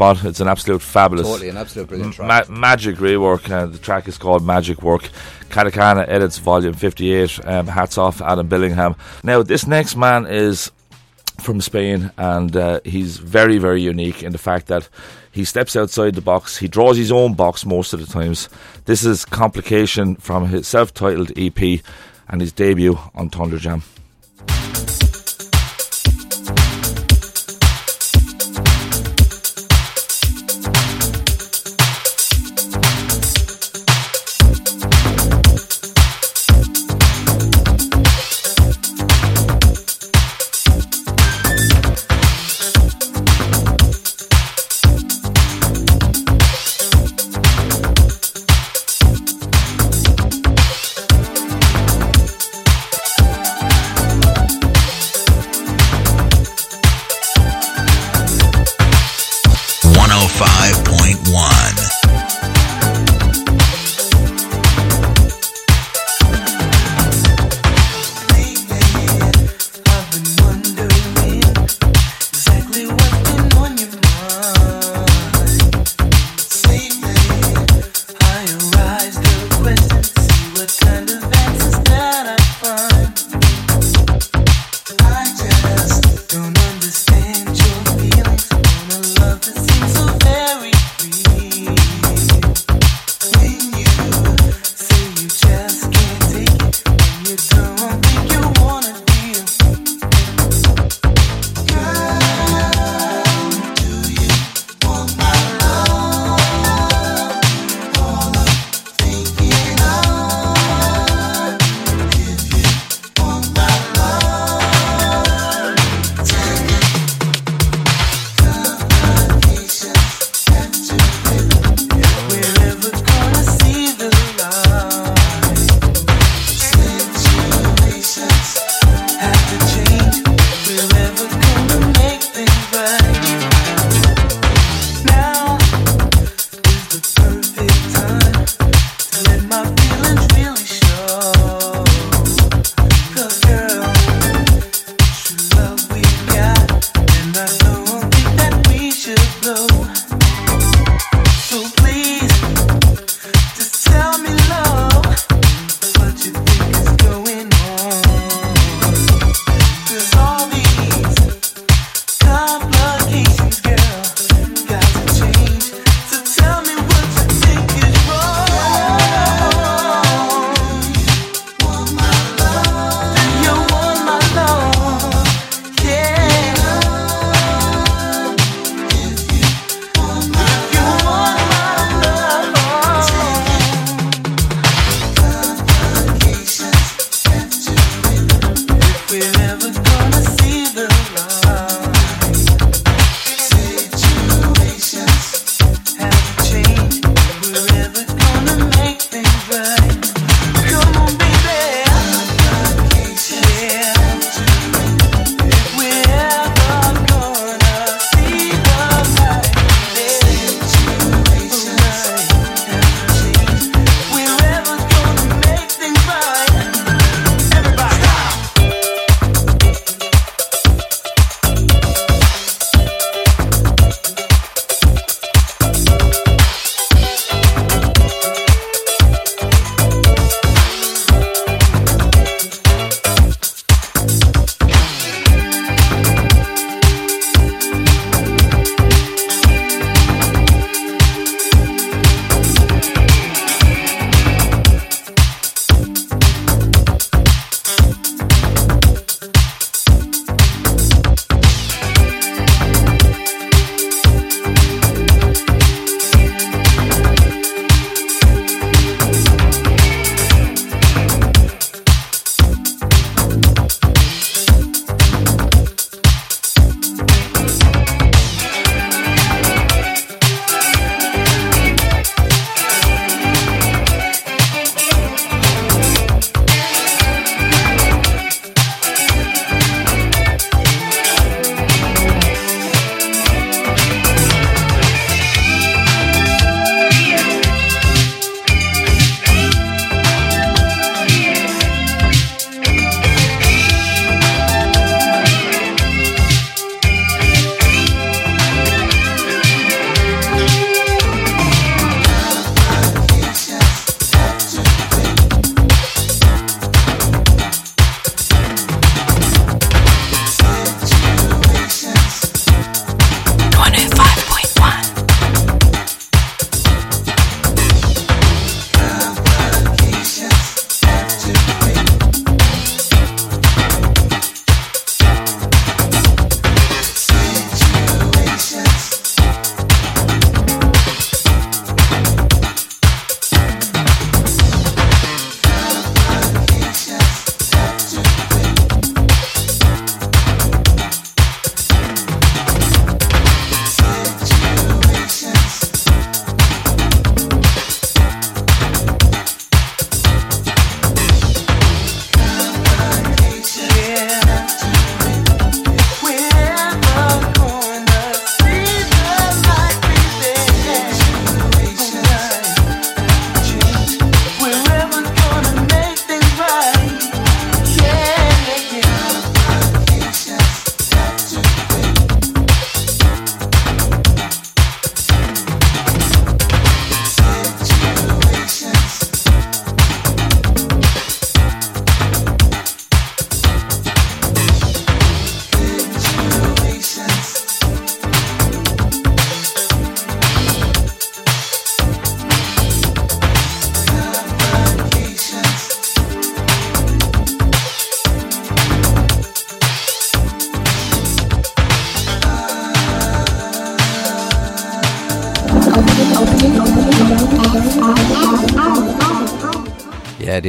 Spot. 0.03 0.25
It's 0.25 0.39
an 0.39 0.47
absolute 0.47 0.81
fabulous, 0.81 1.27
Totally, 1.27 1.49
an 1.49 1.57
absolute 1.57 1.87
brilliant 1.87 2.17
ma- 2.19 2.25
track. 2.41 2.49
magic 2.49 2.95
rework. 2.97 3.49
Uh, 3.49 3.65
the 3.67 3.77
track 3.77 4.07
is 4.07 4.17
called 4.17 4.45
Magic 4.45 4.81
Work. 4.81 5.09
Katakana 5.49 6.05
edits 6.07 6.37
volume 6.39 6.73
58. 6.73 7.39
Um, 7.45 7.67
hats 7.67 7.97
off 7.97 8.21
Adam 8.21 8.47
Billingham. 8.49 8.95
Now, 9.23 9.43
this 9.43 9.65
next 9.67 9.95
man 9.95 10.25
is 10.25 10.71
from 11.39 11.61
Spain, 11.61 12.11
and 12.17 12.55
uh, 12.55 12.79
he's 12.83 13.17
very, 13.17 13.57
very 13.57 13.81
unique 13.81 14.23
in 14.23 14.31
the 14.31 14.37
fact 14.37 14.67
that 14.67 14.87
he 15.31 15.43
steps 15.45 15.75
outside 15.75 16.15
the 16.15 16.21
box. 16.21 16.57
He 16.57 16.67
draws 16.67 16.97
his 16.97 17.11
own 17.11 17.33
box 17.33 17.65
most 17.65 17.93
of 17.93 17.99
the 17.99 18.05
times. 18.11 18.49
This 18.85 19.03
is 19.05 19.25
Complication 19.25 20.15
from 20.15 20.47
his 20.47 20.67
self 20.67 20.93
titled 20.93 21.31
EP 21.37 21.81
and 22.29 22.41
his 22.41 22.51
debut 22.51 22.97
on 23.15 23.29
Thunder 23.29 23.57
Jam. 23.57 23.83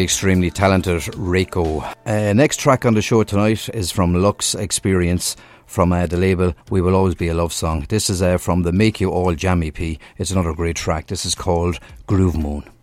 Extremely 0.04 0.50
talented 0.50 1.00
Reiko. 1.14 1.82
Uh, 2.04 2.32
next 2.34 2.60
track 2.60 2.84
on 2.84 2.94
the 2.94 3.02
show 3.02 3.24
tonight 3.24 3.68
is 3.70 3.90
from 3.90 4.14
Lux 4.14 4.54
Experience 4.54 5.34
from 5.66 5.92
uh, 5.92 6.06
the 6.06 6.18
label 6.18 6.54
We 6.70 6.82
Will 6.82 6.94
Always 6.94 7.14
Be 7.14 7.28
a 7.28 7.34
Love 7.34 7.52
Song. 7.52 7.86
This 7.88 8.10
is 8.10 8.20
uh, 8.20 8.36
from 8.36 8.62
the 8.62 8.72
Make 8.72 9.00
You 9.00 9.10
All 9.10 9.34
Jam 9.34 9.62
EP. 9.62 9.80
It's 10.18 10.30
another 10.30 10.52
great 10.52 10.76
track. 10.76 11.06
This 11.06 11.24
is 11.24 11.34
called 11.34 11.80
Groove 12.06 12.36
Moon. 12.36 12.73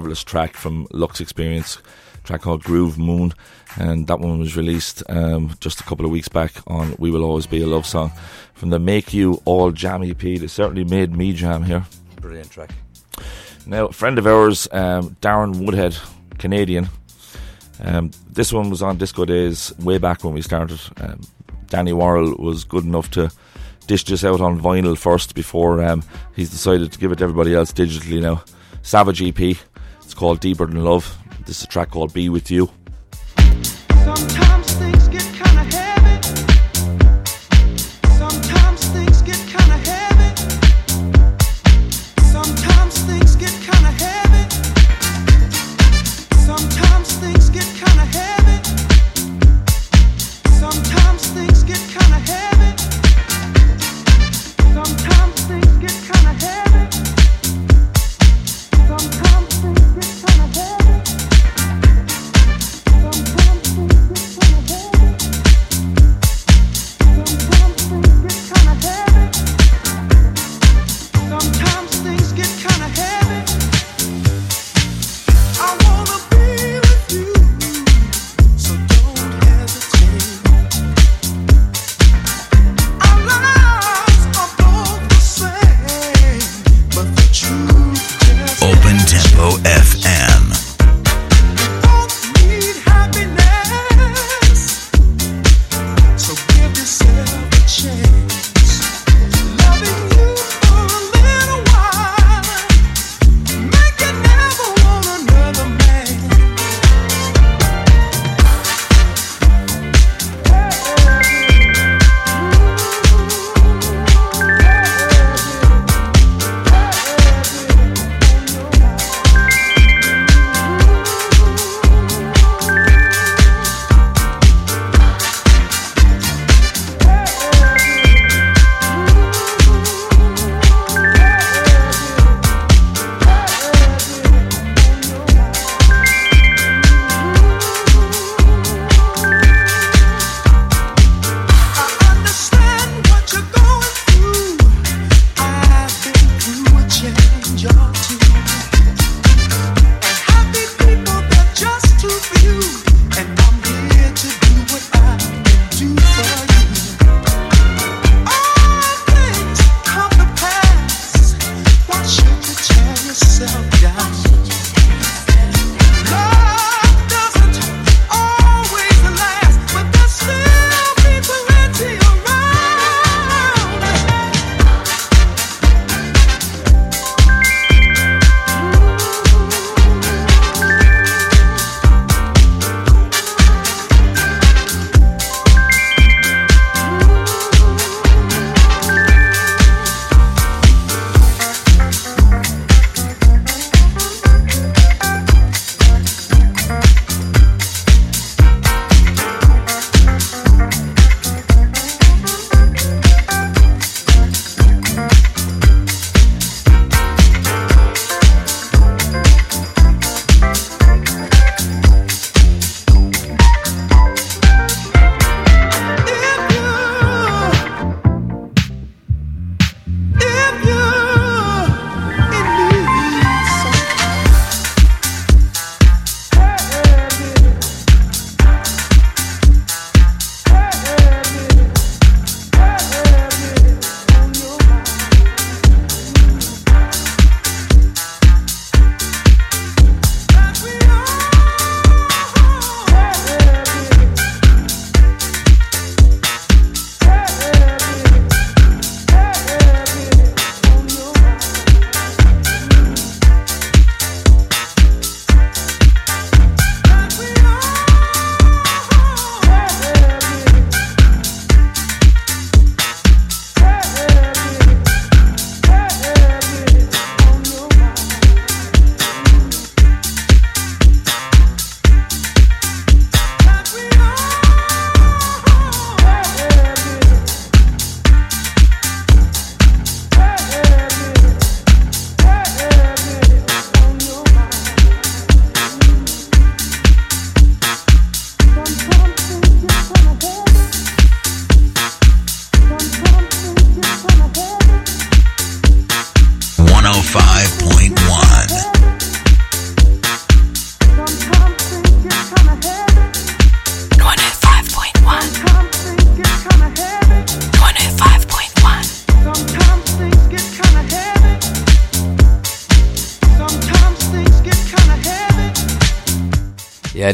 Marvelous 0.00 0.24
track 0.24 0.56
from 0.56 0.86
Lux 0.92 1.20
Experience, 1.20 1.76
track 2.24 2.40
called 2.40 2.64
Groove 2.64 2.98
Moon, 2.98 3.34
and 3.78 4.06
that 4.06 4.18
one 4.18 4.38
was 4.38 4.56
released 4.56 5.02
um, 5.10 5.54
just 5.60 5.78
a 5.78 5.84
couple 5.84 6.06
of 6.06 6.10
weeks 6.10 6.26
back 6.26 6.52
on 6.66 6.96
We 6.98 7.10
Will 7.10 7.22
Always 7.22 7.46
Be 7.46 7.60
a 7.60 7.66
Love 7.66 7.84
Song 7.84 8.10
from 8.54 8.70
the 8.70 8.78
Make 8.78 9.12
You 9.12 9.42
All 9.44 9.72
Jam 9.72 10.02
EP. 10.02 10.24
It 10.24 10.48
certainly 10.48 10.84
made 10.84 11.14
me 11.14 11.34
jam 11.34 11.64
here. 11.64 11.84
Brilliant 12.18 12.50
track. 12.50 12.70
Now, 13.66 13.88
a 13.88 13.92
friend 13.92 14.18
of 14.18 14.26
ours, 14.26 14.66
um, 14.72 15.16
Darren 15.20 15.66
Woodhead, 15.66 15.98
Canadian. 16.38 16.88
Um, 17.82 18.10
this 18.26 18.54
one 18.54 18.70
was 18.70 18.80
on 18.80 18.96
Disco 18.96 19.26
Days 19.26 19.70
way 19.80 19.98
back 19.98 20.24
when 20.24 20.32
we 20.32 20.40
started. 20.40 20.80
Um, 20.96 21.20
Danny 21.66 21.92
Worrell 21.92 22.36
was 22.36 22.64
good 22.64 22.84
enough 22.84 23.10
to 23.10 23.30
dish 23.86 24.04
this 24.04 24.24
out 24.24 24.40
on 24.40 24.58
vinyl 24.58 24.96
first 24.96 25.34
before 25.34 25.84
um, 25.84 26.02
he's 26.34 26.48
decided 26.48 26.90
to 26.90 26.98
give 26.98 27.12
it 27.12 27.16
to 27.16 27.24
everybody 27.24 27.54
else 27.54 27.70
digitally 27.70 28.22
now. 28.22 28.42
Savage 28.82 29.22
EP. 29.22 29.58
Called 30.20 30.40
Deeper 30.40 30.66
Than 30.66 30.84
Love. 30.84 31.16
This 31.46 31.60
is 31.60 31.64
a 31.64 31.66
track 31.66 31.92
called 31.92 32.12
Be 32.12 32.28
With 32.28 32.50
You. 32.50 32.68
Sometimes 34.04 34.39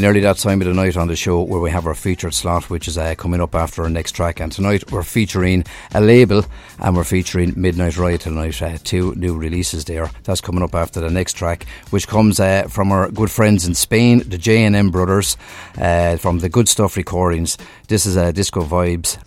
nearly 0.06 0.20
that 0.20 0.36
time 0.36 0.60
of 0.60 0.68
the 0.68 0.72
night 0.72 0.96
on 0.96 1.08
the 1.08 1.16
show 1.16 1.42
where 1.42 1.58
we 1.58 1.68
have 1.68 1.84
our 1.84 1.92
featured 1.92 2.32
slot, 2.32 2.70
which 2.70 2.86
is 2.86 2.96
uh, 2.96 3.12
coming 3.16 3.40
up 3.40 3.56
after 3.56 3.82
our 3.82 3.88
next 3.88 4.12
track. 4.12 4.38
And 4.38 4.52
tonight 4.52 4.92
we're 4.92 5.02
featuring 5.02 5.64
a 5.94 6.00
label 6.00 6.44
and 6.78 6.94
we're 6.94 7.02
featuring 7.02 7.54
Midnight 7.56 7.96
Riot 7.96 8.20
tonight. 8.20 8.62
Uh, 8.62 8.78
two 8.84 9.16
new 9.16 9.36
releases 9.36 9.84
there. 9.84 10.08
That's 10.22 10.40
coming 10.40 10.62
up 10.62 10.76
after 10.76 11.00
the 11.00 11.10
next 11.10 11.32
track, 11.32 11.66
which 11.90 12.06
comes 12.06 12.38
uh, 12.38 12.68
from 12.68 12.92
our 12.92 13.10
good 13.10 13.32
friends 13.32 13.66
in 13.66 13.74
Spain, 13.74 14.22
the 14.24 14.38
J&M 14.38 14.92
Brothers, 14.92 15.36
uh, 15.76 16.18
from 16.18 16.38
the 16.38 16.48
Good 16.48 16.68
Stuff 16.68 16.96
Recordings. 16.96 17.58
This 17.88 18.06
is 18.06 18.16
uh, 18.16 18.30
Disco 18.30 18.62
Vibes. 18.62 19.18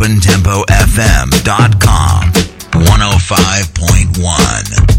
OpenTempoFM.com 0.00 2.32
105.1. 2.72 4.89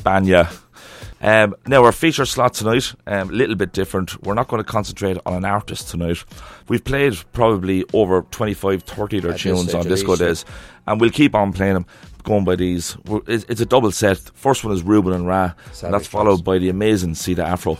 España. 0.00 0.50
Um, 1.22 1.54
now, 1.66 1.84
our 1.84 1.92
feature 1.92 2.24
slot 2.24 2.54
tonight, 2.54 2.94
a 3.06 3.20
um, 3.20 3.28
little 3.28 3.54
bit 3.54 3.72
different. 3.72 4.22
We're 4.24 4.34
not 4.34 4.48
going 4.48 4.62
to 4.64 4.68
concentrate 4.70 5.18
on 5.26 5.34
an 5.34 5.44
artist 5.44 5.88
tonight. 5.90 6.24
We've 6.68 6.82
played 6.82 7.14
probably 7.32 7.84
over 7.92 8.22
25, 8.30 8.82
30 8.84 9.16
of 9.18 9.22
their 9.24 9.34
tunes 9.36 9.74
on 9.74 9.86
Disco. 9.86 10.16
Days, 10.16 10.46
and 10.86 10.98
we'll 10.98 11.10
keep 11.10 11.34
on 11.34 11.52
playing 11.52 11.74
them, 11.74 11.86
going 12.22 12.44
by 12.44 12.56
these. 12.56 12.96
We're- 13.04 13.22
It's 13.26 13.44
it's 13.50 13.60
a 13.60 13.66
double 13.66 13.92
set. 13.92 14.18
First 14.34 14.64
one 14.64 14.72
is 14.72 14.82
Ruben 14.82 15.12
and 15.12 15.26
Ra, 15.26 15.52
and 15.82 15.92
that's 15.92 16.06
followed 16.06 16.42
by 16.42 16.56
the 16.58 16.70
amazing 16.70 17.14
Sita 17.14 17.44
Afro. 17.44 17.76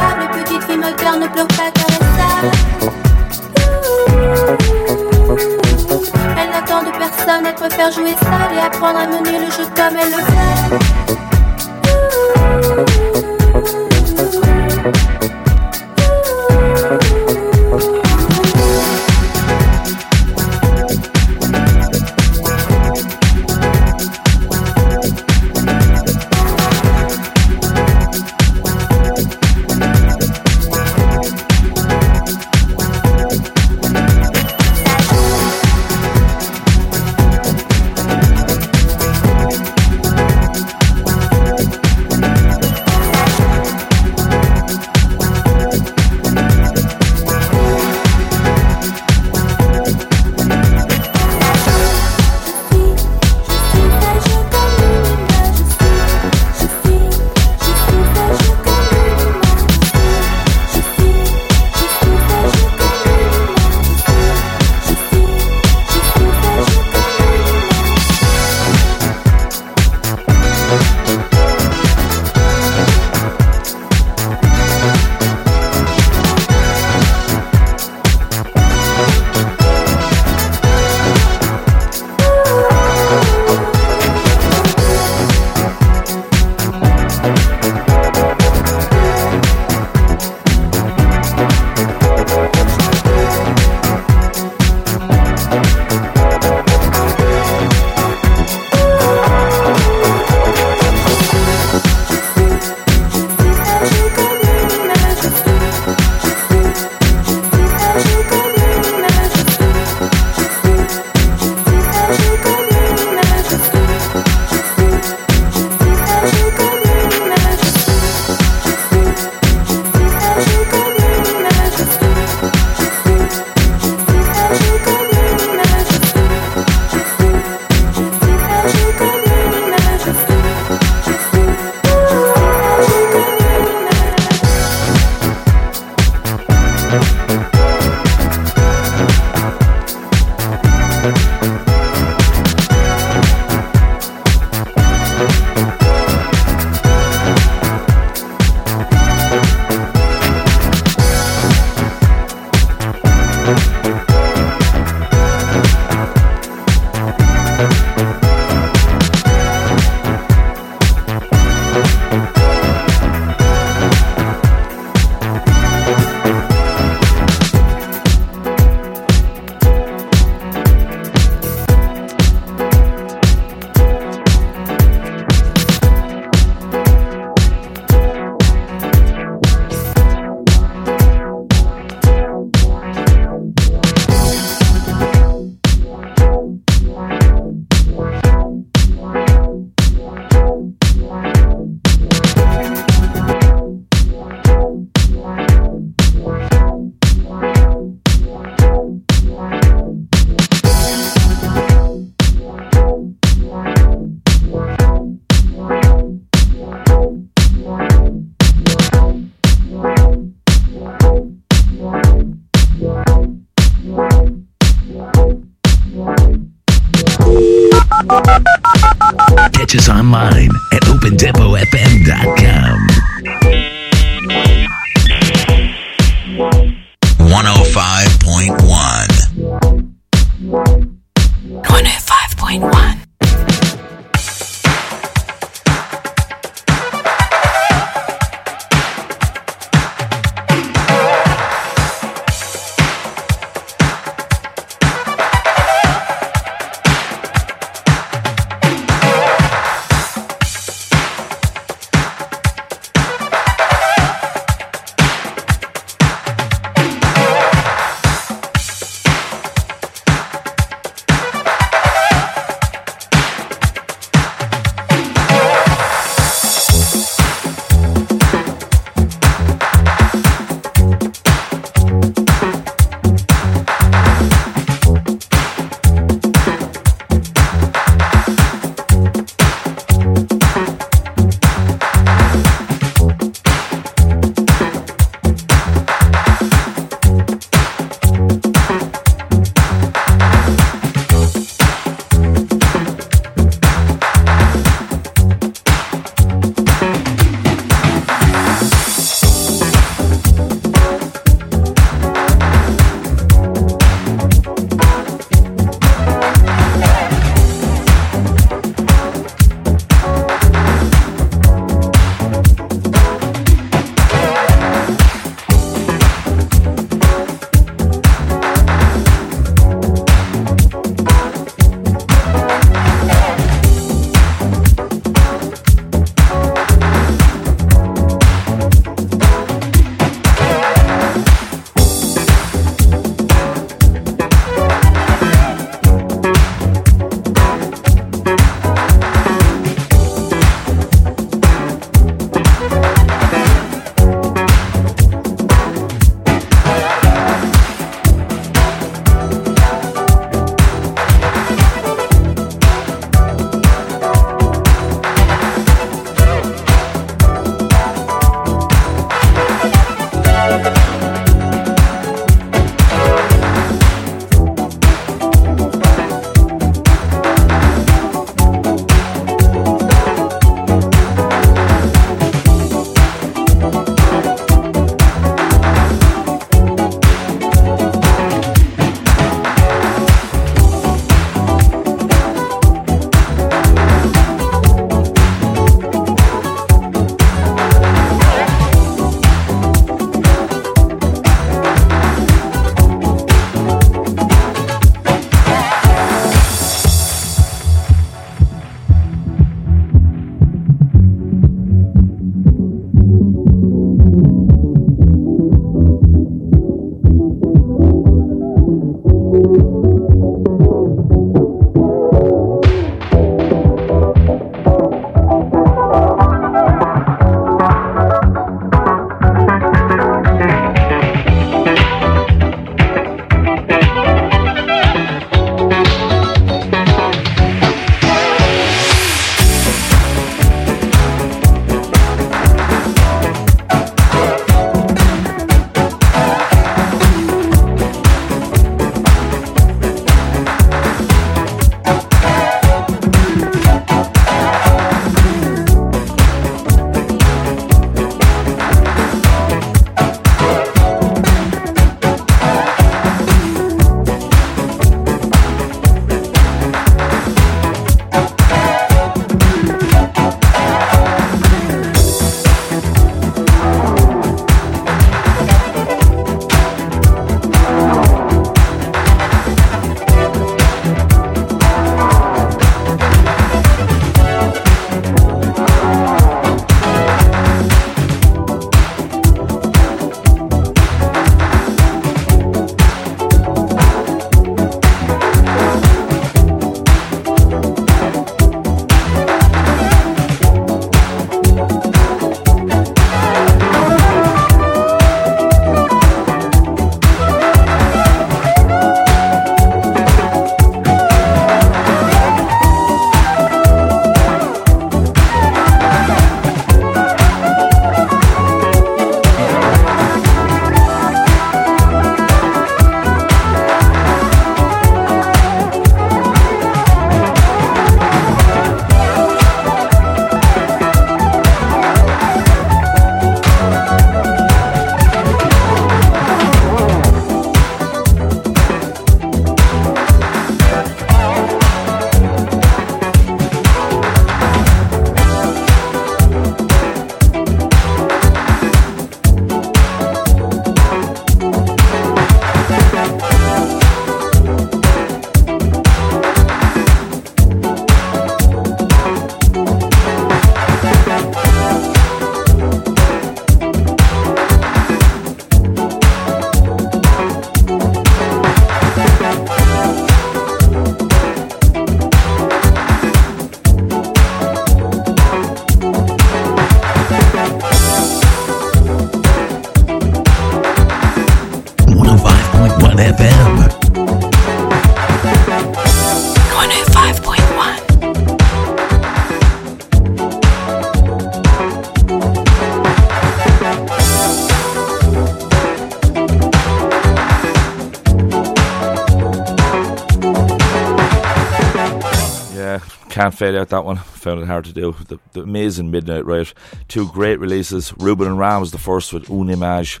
Yeah, 592.68 592.80
can't 593.08 593.32
fade 593.32 593.54
out 593.54 593.70
that 593.70 593.86
one. 593.86 593.96
Found 593.96 594.42
it 594.42 594.46
hard 594.46 594.66
to 594.66 594.74
do. 594.74 594.94
The, 595.08 595.18
the 595.32 595.40
amazing 595.40 595.90
Midnight 595.90 596.26
Riot. 596.26 596.52
Two 596.86 597.08
great 597.12 597.40
releases. 597.40 597.94
Ruben 597.96 598.26
and 598.26 598.38
Ram 598.38 598.60
was 598.60 598.72
the 598.72 598.78
first 598.78 599.10
with 599.14 599.30
Un 599.30 599.48
Image. 599.48 600.00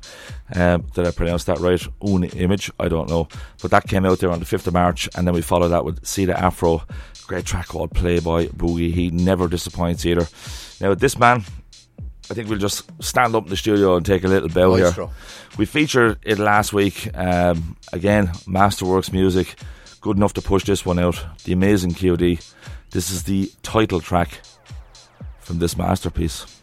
Um, 0.54 0.82
did 0.94 1.06
I 1.06 1.10
pronounce 1.12 1.44
that 1.44 1.60
right? 1.60 1.82
Un 2.02 2.24
Image? 2.24 2.70
I 2.78 2.88
don't 2.88 3.08
know. 3.08 3.26
But 3.62 3.70
that 3.70 3.88
came 3.88 4.04
out 4.04 4.18
there 4.18 4.30
on 4.30 4.40
the 4.40 4.44
5th 4.44 4.66
of 4.66 4.74
March, 4.74 5.08
and 5.16 5.26
then 5.26 5.32
we 5.34 5.40
followed 5.40 5.68
that 5.68 5.86
with 5.86 6.04
See 6.04 6.26
the 6.26 6.38
Afro. 6.38 6.82
Great 7.26 7.46
track 7.46 7.68
called 7.68 7.92
Playboy 7.92 8.48
Boogie. 8.48 8.92
He 8.92 9.10
never 9.10 9.48
disappoints 9.48 10.04
either. 10.04 10.26
Now, 10.78 10.94
this 10.94 11.18
man, 11.18 11.44
I 12.30 12.34
think 12.34 12.50
we'll 12.50 12.58
just 12.58 12.90
stand 13.02 13.34
up 13.34 13.44
in 13.44 13.50
the 13.50 13.56
studio 13.56 13.96
and 13.96 14.04
take 14.04 14.24
a 14.24 14.28
little 14.28 14.50
bow 14.50 14.74
here. 14.74 14.92
We 15.56 15.64
featured 15.64 16.18
it 16.22 16.38
last 16.38 16.74
week. 16.74 17.08
Um, 17.16 17.78
again, 17.94 18.26
Masterworks 18.46 19.10
music. 19.10 19.56
Good 20.00 20.16
enough 20.16 20.32
to 20.34 20.42
push 20.42 20.64
this 20.64 20.86
one 20.86 20.98
out. 20.98 21.24
The 21.44 21.52
amazing 21.52 21.90
QD. 21.90 22.52
This 22.90 23.10
is 23.10 23.24
the 23.24 23.50
title 23.62 24.00
track 24.00 24.40
from 25.40 25.58
this 25.58 25.76
masterpiece. 25.76 26.57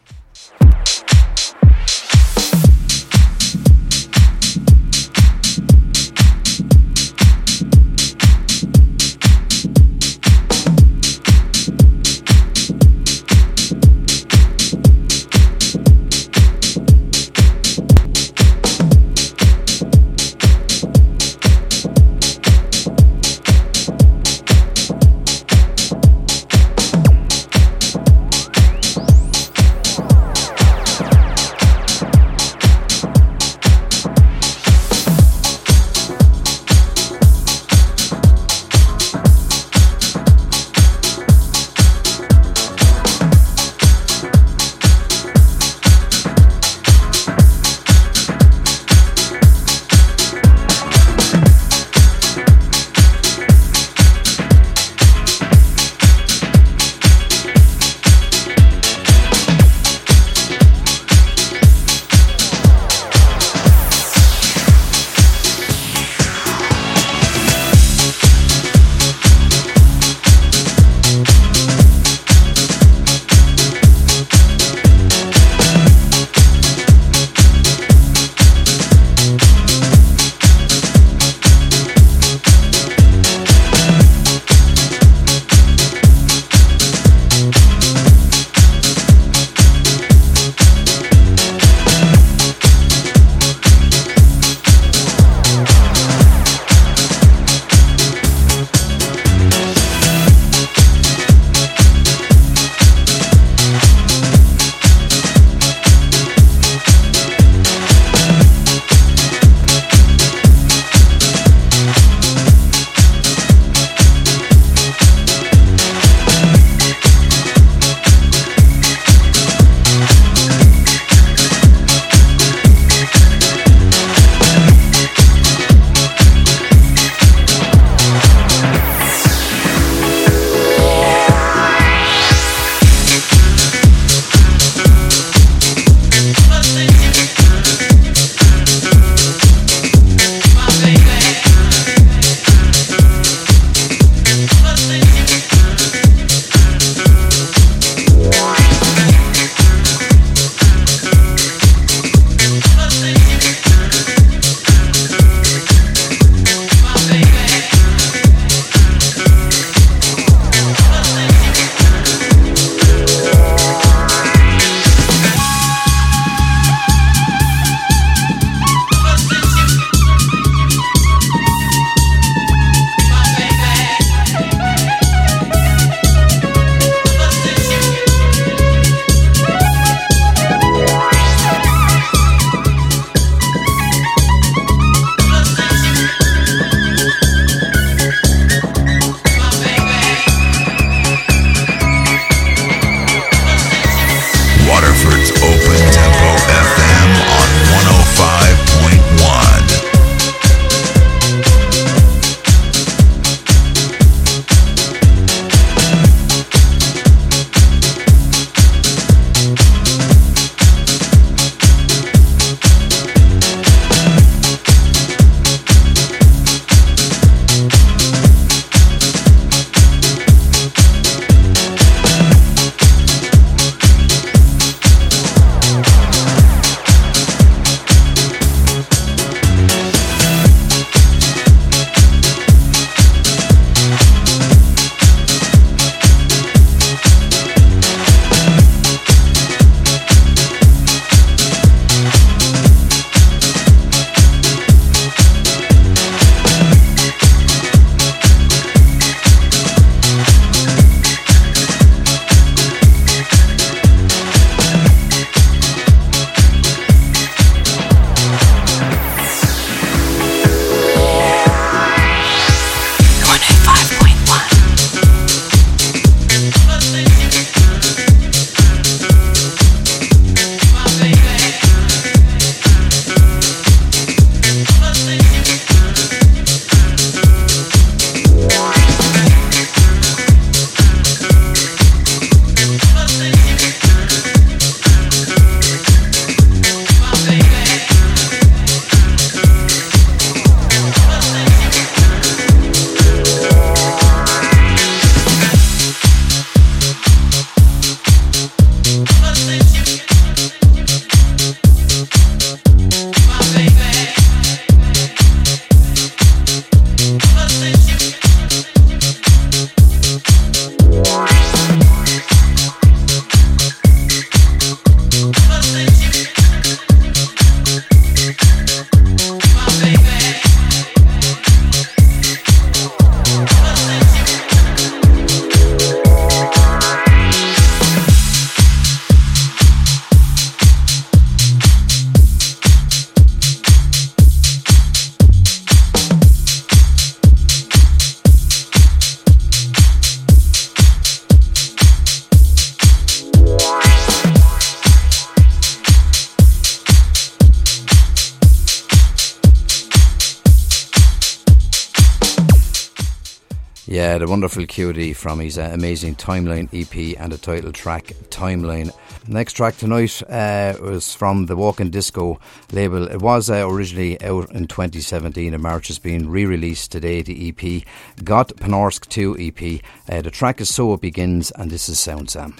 Wonderful 354.55 354.85
QD 354.85 355.17
from 355.17 355.41
his 355.41 355.57
uh, 355.57 355.69
amazing 355.73 356.15
Timeline 356.15 356.69
EP 356.71 357.19
and 357.19 357.33
the 357.33 357.37
title 357.37 357.73
track 357.73 358.05
Timeline. 358.29 358.89
Next 359.27 359.51
track 359.51 359.75
tonight 359.75 360.23
uh, 360.29 360.75
was 360.81 361.13
from 361.13 361.47
the 361.47 361.57
Walking 361.57 361.89
Disco 361.89 362.39
label. 362.71 363.05
It 363.05 363.21
was 363.21 363.49
uh, 363.49 363.67
originally 363.67 364.21
out 364.21 364.49
in 364.51 364.67
2017 364.67 365.53
in 365.53 365.61
March. 365.61 365.89
It's 365.89 365.99
been 365.99 366.29
re 366.29 366.45
released 366.45 366.93
today, 366.93 367.21
the 367.21 367.49
EP. 367.49 367.83
Got 368.23 368.55
Panorsk 368.55 369.09
2 369.09 369.35
EP. 369.37 369.81
Uh, 370.07 370.21
the 370.21 370.31
track 370.31 370.61
is 370.61 370.73
So 370.73 370.93
It 370.93 371.01
Begins, 371.01 371.51
and 371.51 371.69
this 371.69 371.89
is 371.89 371.99
Sound 371.99 372.29
Sam. 372.29 372.55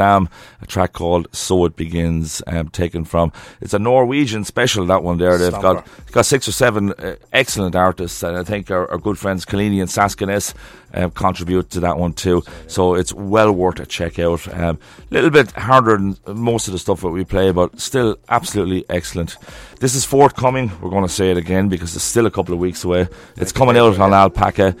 Sam, 0.00 0.30
a 0.62 0.66
track 0.66 0.94
called 0.94 1.28
So 1.32 1.66
It 1.66 1.76
Begins, 1.76 2.42
um, 2.46 2.70
taken 2.70 3.04
from. 3.04 3.32
It's 3.60 3.74
a 3.74 3.78
Norwegian 3.78 4.44
special, 4.44 4.86
that 4.86 5.02
one 5.02 5.18
there. 5.18 5.36
They've 5.36 5.52
got, 5.52 5.86
got 6.10 6.24
six 6.24 6.48
or 6.48 6.52
seven 6.52 6.92
uh, 6.92 7.16
excellent 7.34 7.76
artists, 7.76 8.22
and 8.22 8.34
I 8.34 8.42
think 8.42 8.70
our, 8.70 8.90
our 8.90 8.96
good 8.96 9.18
friends 9.18 9.44
Kalini 9.44 9.80
and 9.82 9.90
Saskiness 9.90 10.54
um, 10.94 11.10
contribute 11.10 11.68
to 11.72 11.80
that 11.80 11.98
one 11.98 12.14
too. 12.14 12.42
So 12.66 12.94
it's 12.94 13.12
well 13.12 13.52
worth 13.52 13.78
a 13.78 13.84
check 13.84 14.18
out. 14.18 14.46
A 14.46 14.68
um, 14.68 14.78
little 15.10 15.28
bit 15.28 15.50
harder 15.52 15.98
than 15.98 16.16
most 16.26 16.66
of 16.66 16.72
the 16.72 16.78
stuff 16.78 17.02
that 17.02 17.10
we 17.10 17.22
play, 17.22 17.52
but 17.52 17.78
still 17.78 18.16
absolutely 18.30 18.86
excellent. 18.88 19.36
This 19.80 19.94
is 19.94 20.06
forthcoming. 20.06 20.72
We're 20.80 20.88
going 20.88 21.06
to 21.06 21.12
say 21.12 21.30
it 21.30 21.36
again 21.36 21.68
because 21.68 21.94
it's 21.94 22.06
still 22.06 22.24
a 22.24 22.30
couple 22.30 22.54
of 22.54 22.60
weeks 22.60 22.84
away. 22.84 23.08
It's 23.36 23.52
coming 23.52 23.76
out 23.76 23.98
on 24.00 24.14
Alpaca. 24.14 24.74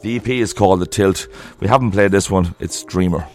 The 0.00 0.16
EP 0.16 0.28
is 0.28 0.54
called 0.54 0.80
The 0.80 0.86
Tilt. 0.86 1.28
We 1.60 1.68
haven't 1.68 1.90
played 1.90 2.10
this 2.10 2.30
one. 2.30 2.54
It's 2.58 2.84
Dreamer. 2.84 3.28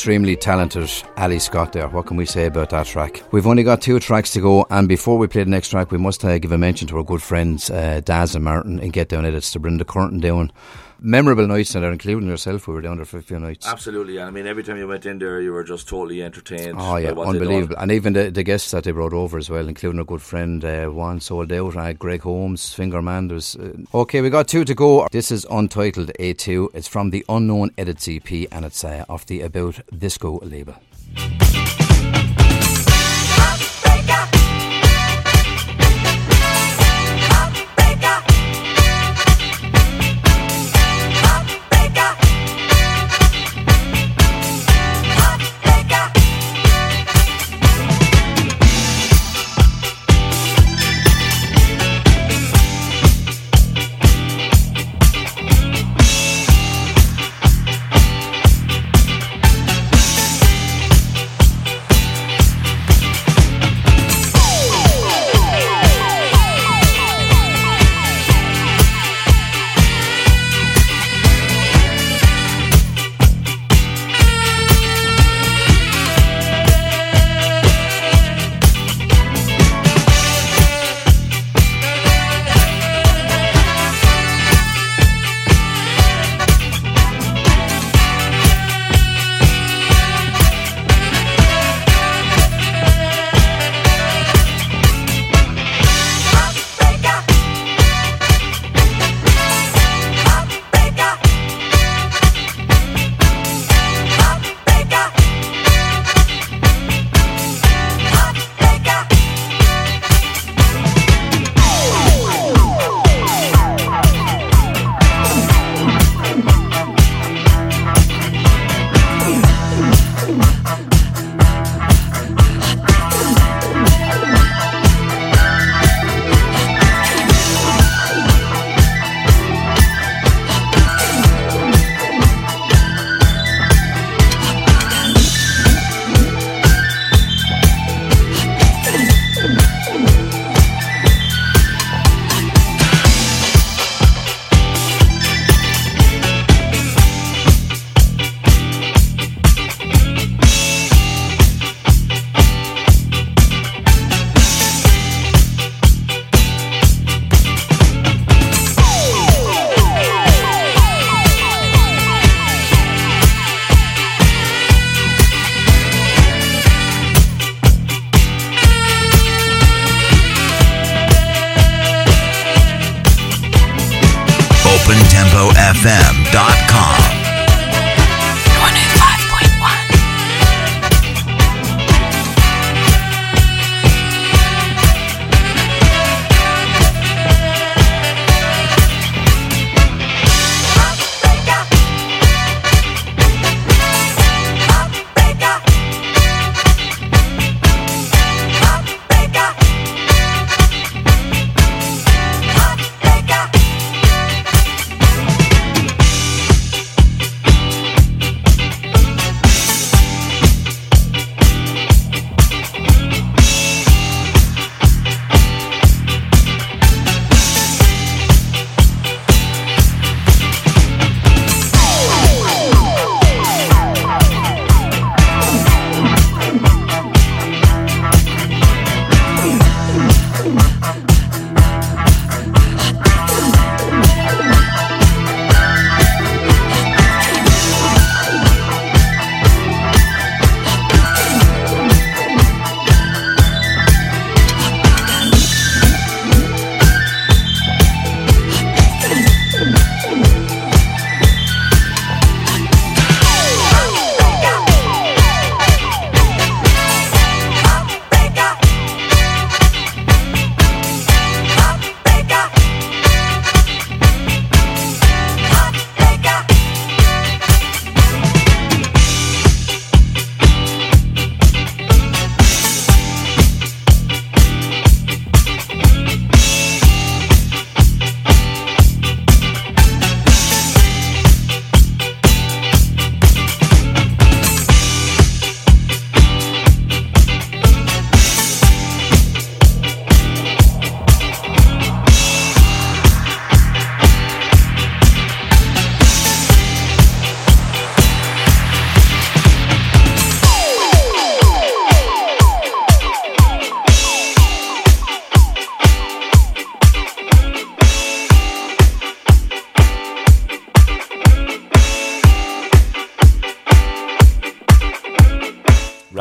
Extremely 0.00 0.34
talented 0.34 0.90
Ali 1.18 1.38
Scott 1.38 1.74
there. 1.74 1.86
What 1.86 2.06
can 2.06 2.16
we 2.16 2.24
say 2.24 2.46
about 2.46 2.70
that 2.70 2.86
track? 2.86 3.22
We've 3.32 3.46
only 3.46 3.62
got 3.62 3.82
two 3.82 4.00
tracks 4.00 4.32
to 4.32 4.40
go, 4.40 4.64
and 4.70 4.88
before 4.88 5.18
we 5.18 5.26
play 5.26 5.44
the 5.44 5.50
next 5.50 5.68
track, 5.68 5.90
we 5.90 5.98
must 5.98 6.24
uh, 6.24 6.38
give 6.38 6.52
a 6.52 6.56
mention 6.56 6.88
to 6.88 6.96
our 6.96 7.04
good 7.04 7.20
friends 7.20 7.68
uh, 7.68 8.00
Daz 8.02 8.34
and 8.34 8.42
Martin 8.42 8.80
and 8.80 8.94
Get 8.94 9.10
Down 9.10 9.26
Edits 9.26 9.52
to 9.52 9.58
bring 9.58 9.76
the 9.76 9.84
curtain 9.84 10.18
down 10.18 10.52
memorable 11.00 11.46
nights 11.46 11.74
in 11.74 11.82
there, 11.82 11.92
including 11.92 12.28
yourself. 12.28 12.68
We 12.68 12.74
were 12.74 12.80
down 12.80 12.96
there 12.96 13.04
for 13.04 13.18
a 13.18 13.22
few 13.22 13.38
nights. 13.38 13.66
Absolutely, 13.66 14.18
and 14.18 14.26
I 14.26 14.30
mean, 14.30 14.46
every 14.46 14.62
time 14.62 14.76
you 14.76 14.86
went 14.86 15.06
in 15.06 15.18
there, 15.18 15.40
you 15.40 15.52
were 15.52 15.64
just 15.64 15.88
totally 15.88 16.22
entertained. 16.22 16.76
Oh 16.78 16.96
yeah, 16.96 17.08
by 17.08 17.12
what 17.14 17.32
they'd 17.32 17.38
done. 17.38 17.48
unbelievable! 17.48 17.76
And 17.78 17.92
even 17.92 18.12
the, 18.12 18.30
the 18.30 18.42
guests 18.42 18.70
that 18.70 18.84
they 18.84 18.92
brought 18.92 19.12
over 19.12 19.38
as 19.38 19.50
well, 19.50 19.68
including 19.68 20.00
a 20.00 20.04
good 20.04 20.22
friend 20.22 20.64
uh, 20.64 20.86
Juan 20.86 21.20
Sold 21.20 21.52
Out, 21.52 21.76
uh, 21.76 21.92
Greg 21.92 22.22
Holmes, 22.22 22.74
Fingerman. 22.74 23.28
There's 23.28 23.56
uh, 23.56 23.74
okay, 23.94 24.20
we 24.20 24.30
got 24.30 24.48
two 24.48 24.64
to 24.64 24.74
go. 24.74 25.08
This 25.10 25.30
is 25.30 25.46
untitled 25.50 26.12
A2. 26.18 26.68
It's 26.74 26.88
from 26.88 27.10
the 27.10 27.24
Unknown 27.28 27.70
Edit 27.78 28.06
EP, 28.08 28.30
and 28.52 28.64
it's 28.64 28.84
uh, 28.84 29.04
off 29.08 29.26
the 29.26 29.42
About 29.42 29.80
Disco 29.96 30.38
label. 30.42 30.74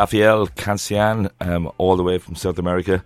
Rafael 0.09 0.47
Cancian, 0.47 1.29
um, 1.39 1.71
all 1.77 1.95
the 1.95 2.01
way 2.01 2.17
from 2.17 2.33
South 2.33 2.57
America 2.57 3.03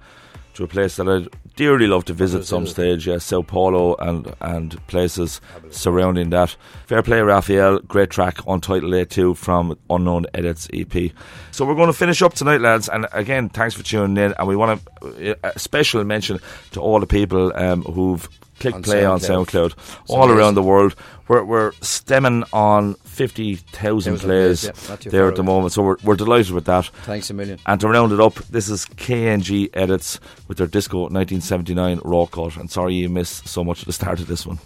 to 0.53 0.63
a 0.63 0.67
place 0.69 0.95
that 0.95 1.09
I'd 1.09 1.27
dearly 1.55 1.87
love 1.87 2.05
to 2.05 2.13
visit 2.13 2.45
some 2.45 2.67
stage. 2.67 3.07
Yeah, 3.07 3.17
Sao 3.17 3.41
Paulo 3.41 3.95
and 3.95 4.33
and 4.41 4.85
places 4.87 5.41
surrounding 5.69 6.29
that. 6.31 6.55
Fair 6.87 7.03
play, 7.03 7.21
Rafael. 7.21 7.79
Great 7.79 8.09
track 8.09 8.37
Untitled 8.47 8.93
A2 8.93 9.35
from 9.37 9.77
Unknown 9.89 10.25
Edits 10.33 10.67
EP. 10.73 11.11
So 11.51 11.65
we're 11.65 11.75
going 11.75 11.87
to 11.87 11.93
finish 11.93 12.21
up 12.21 12.33
tonight, 12.33 12.61
lads. 12.61 12.89
And 12.89 13.07
again, 13.11 13.49
thanks 13.49 13.75
for 13.75 13.83
tuning 13.83 14.17
in. 14.17 14.33
And 14.37 14.47
we 14.47 14.55
want 14.55 14.81
to 15.01 15.37
a 15.43 15.59
special 15.59 16.03
mention 16.03 16.39
to 16.71 16.81
all 16.81 16.99
the 16.99 17.07
people 17.07 17.51
um, 17.55 17.83
who've 17.83 18.27
clicked 18.59 18.75
On 18.75 18.83
play 18.83 19.05
on 19.05 19.19
SoundCloud. 19.19 19.73
SoundCloud 19.75 20.09
all 20.09 20.31
around 20.31 20.55
the 20.55 20.63
world. 20.63 20.95
We're, 21.27 21.43
we're 21.43 21.71
stemming 21.81 22.43
on 22.51 22.95
50,000 22.95 23.63
Thousand 23.71 24.19
plays 24.19 24.65
yeah, 24.65 24.95
there 25.09 25.27
at 25.27 25.35
the 25.35 25.43
moment. 25.43 25.73
So 25.73 25.83
we're, 25.83 25.97
we're 26.03 26.15
delighted 26.15 26.51
with 26.51 26.65
that. 26.65 26.87
Thanks 27.03 27.29
a 27.29 27.33
million. 27.33 27.59
And 27.65 27.79
to 27.81 27.87
round 27.87 28.11
it 28.11 28.19
up, 28.19 28.35
this 28.35 28.69
is 28.69 28.85
KNG 28.85 29.69
Edits 29.73 30.19
with 30.47 30.57
their 30.57 30.67
Disco 30.67 31.07
1979 31.51 31.99
Raw 32.09 32.25
Cut. 32.25 32.55
And 32.57 32.71
sorry 32.71 32.95
you 32.95 33.09
missed 33.09 33.47
so 33.47 33.63
much 33.63 33.81
at 33.81 33.85
the 33.85 33.93
start 33.93 34.19
of 34.21 34.27
this 34.27 34.45
one. 34.45 34.59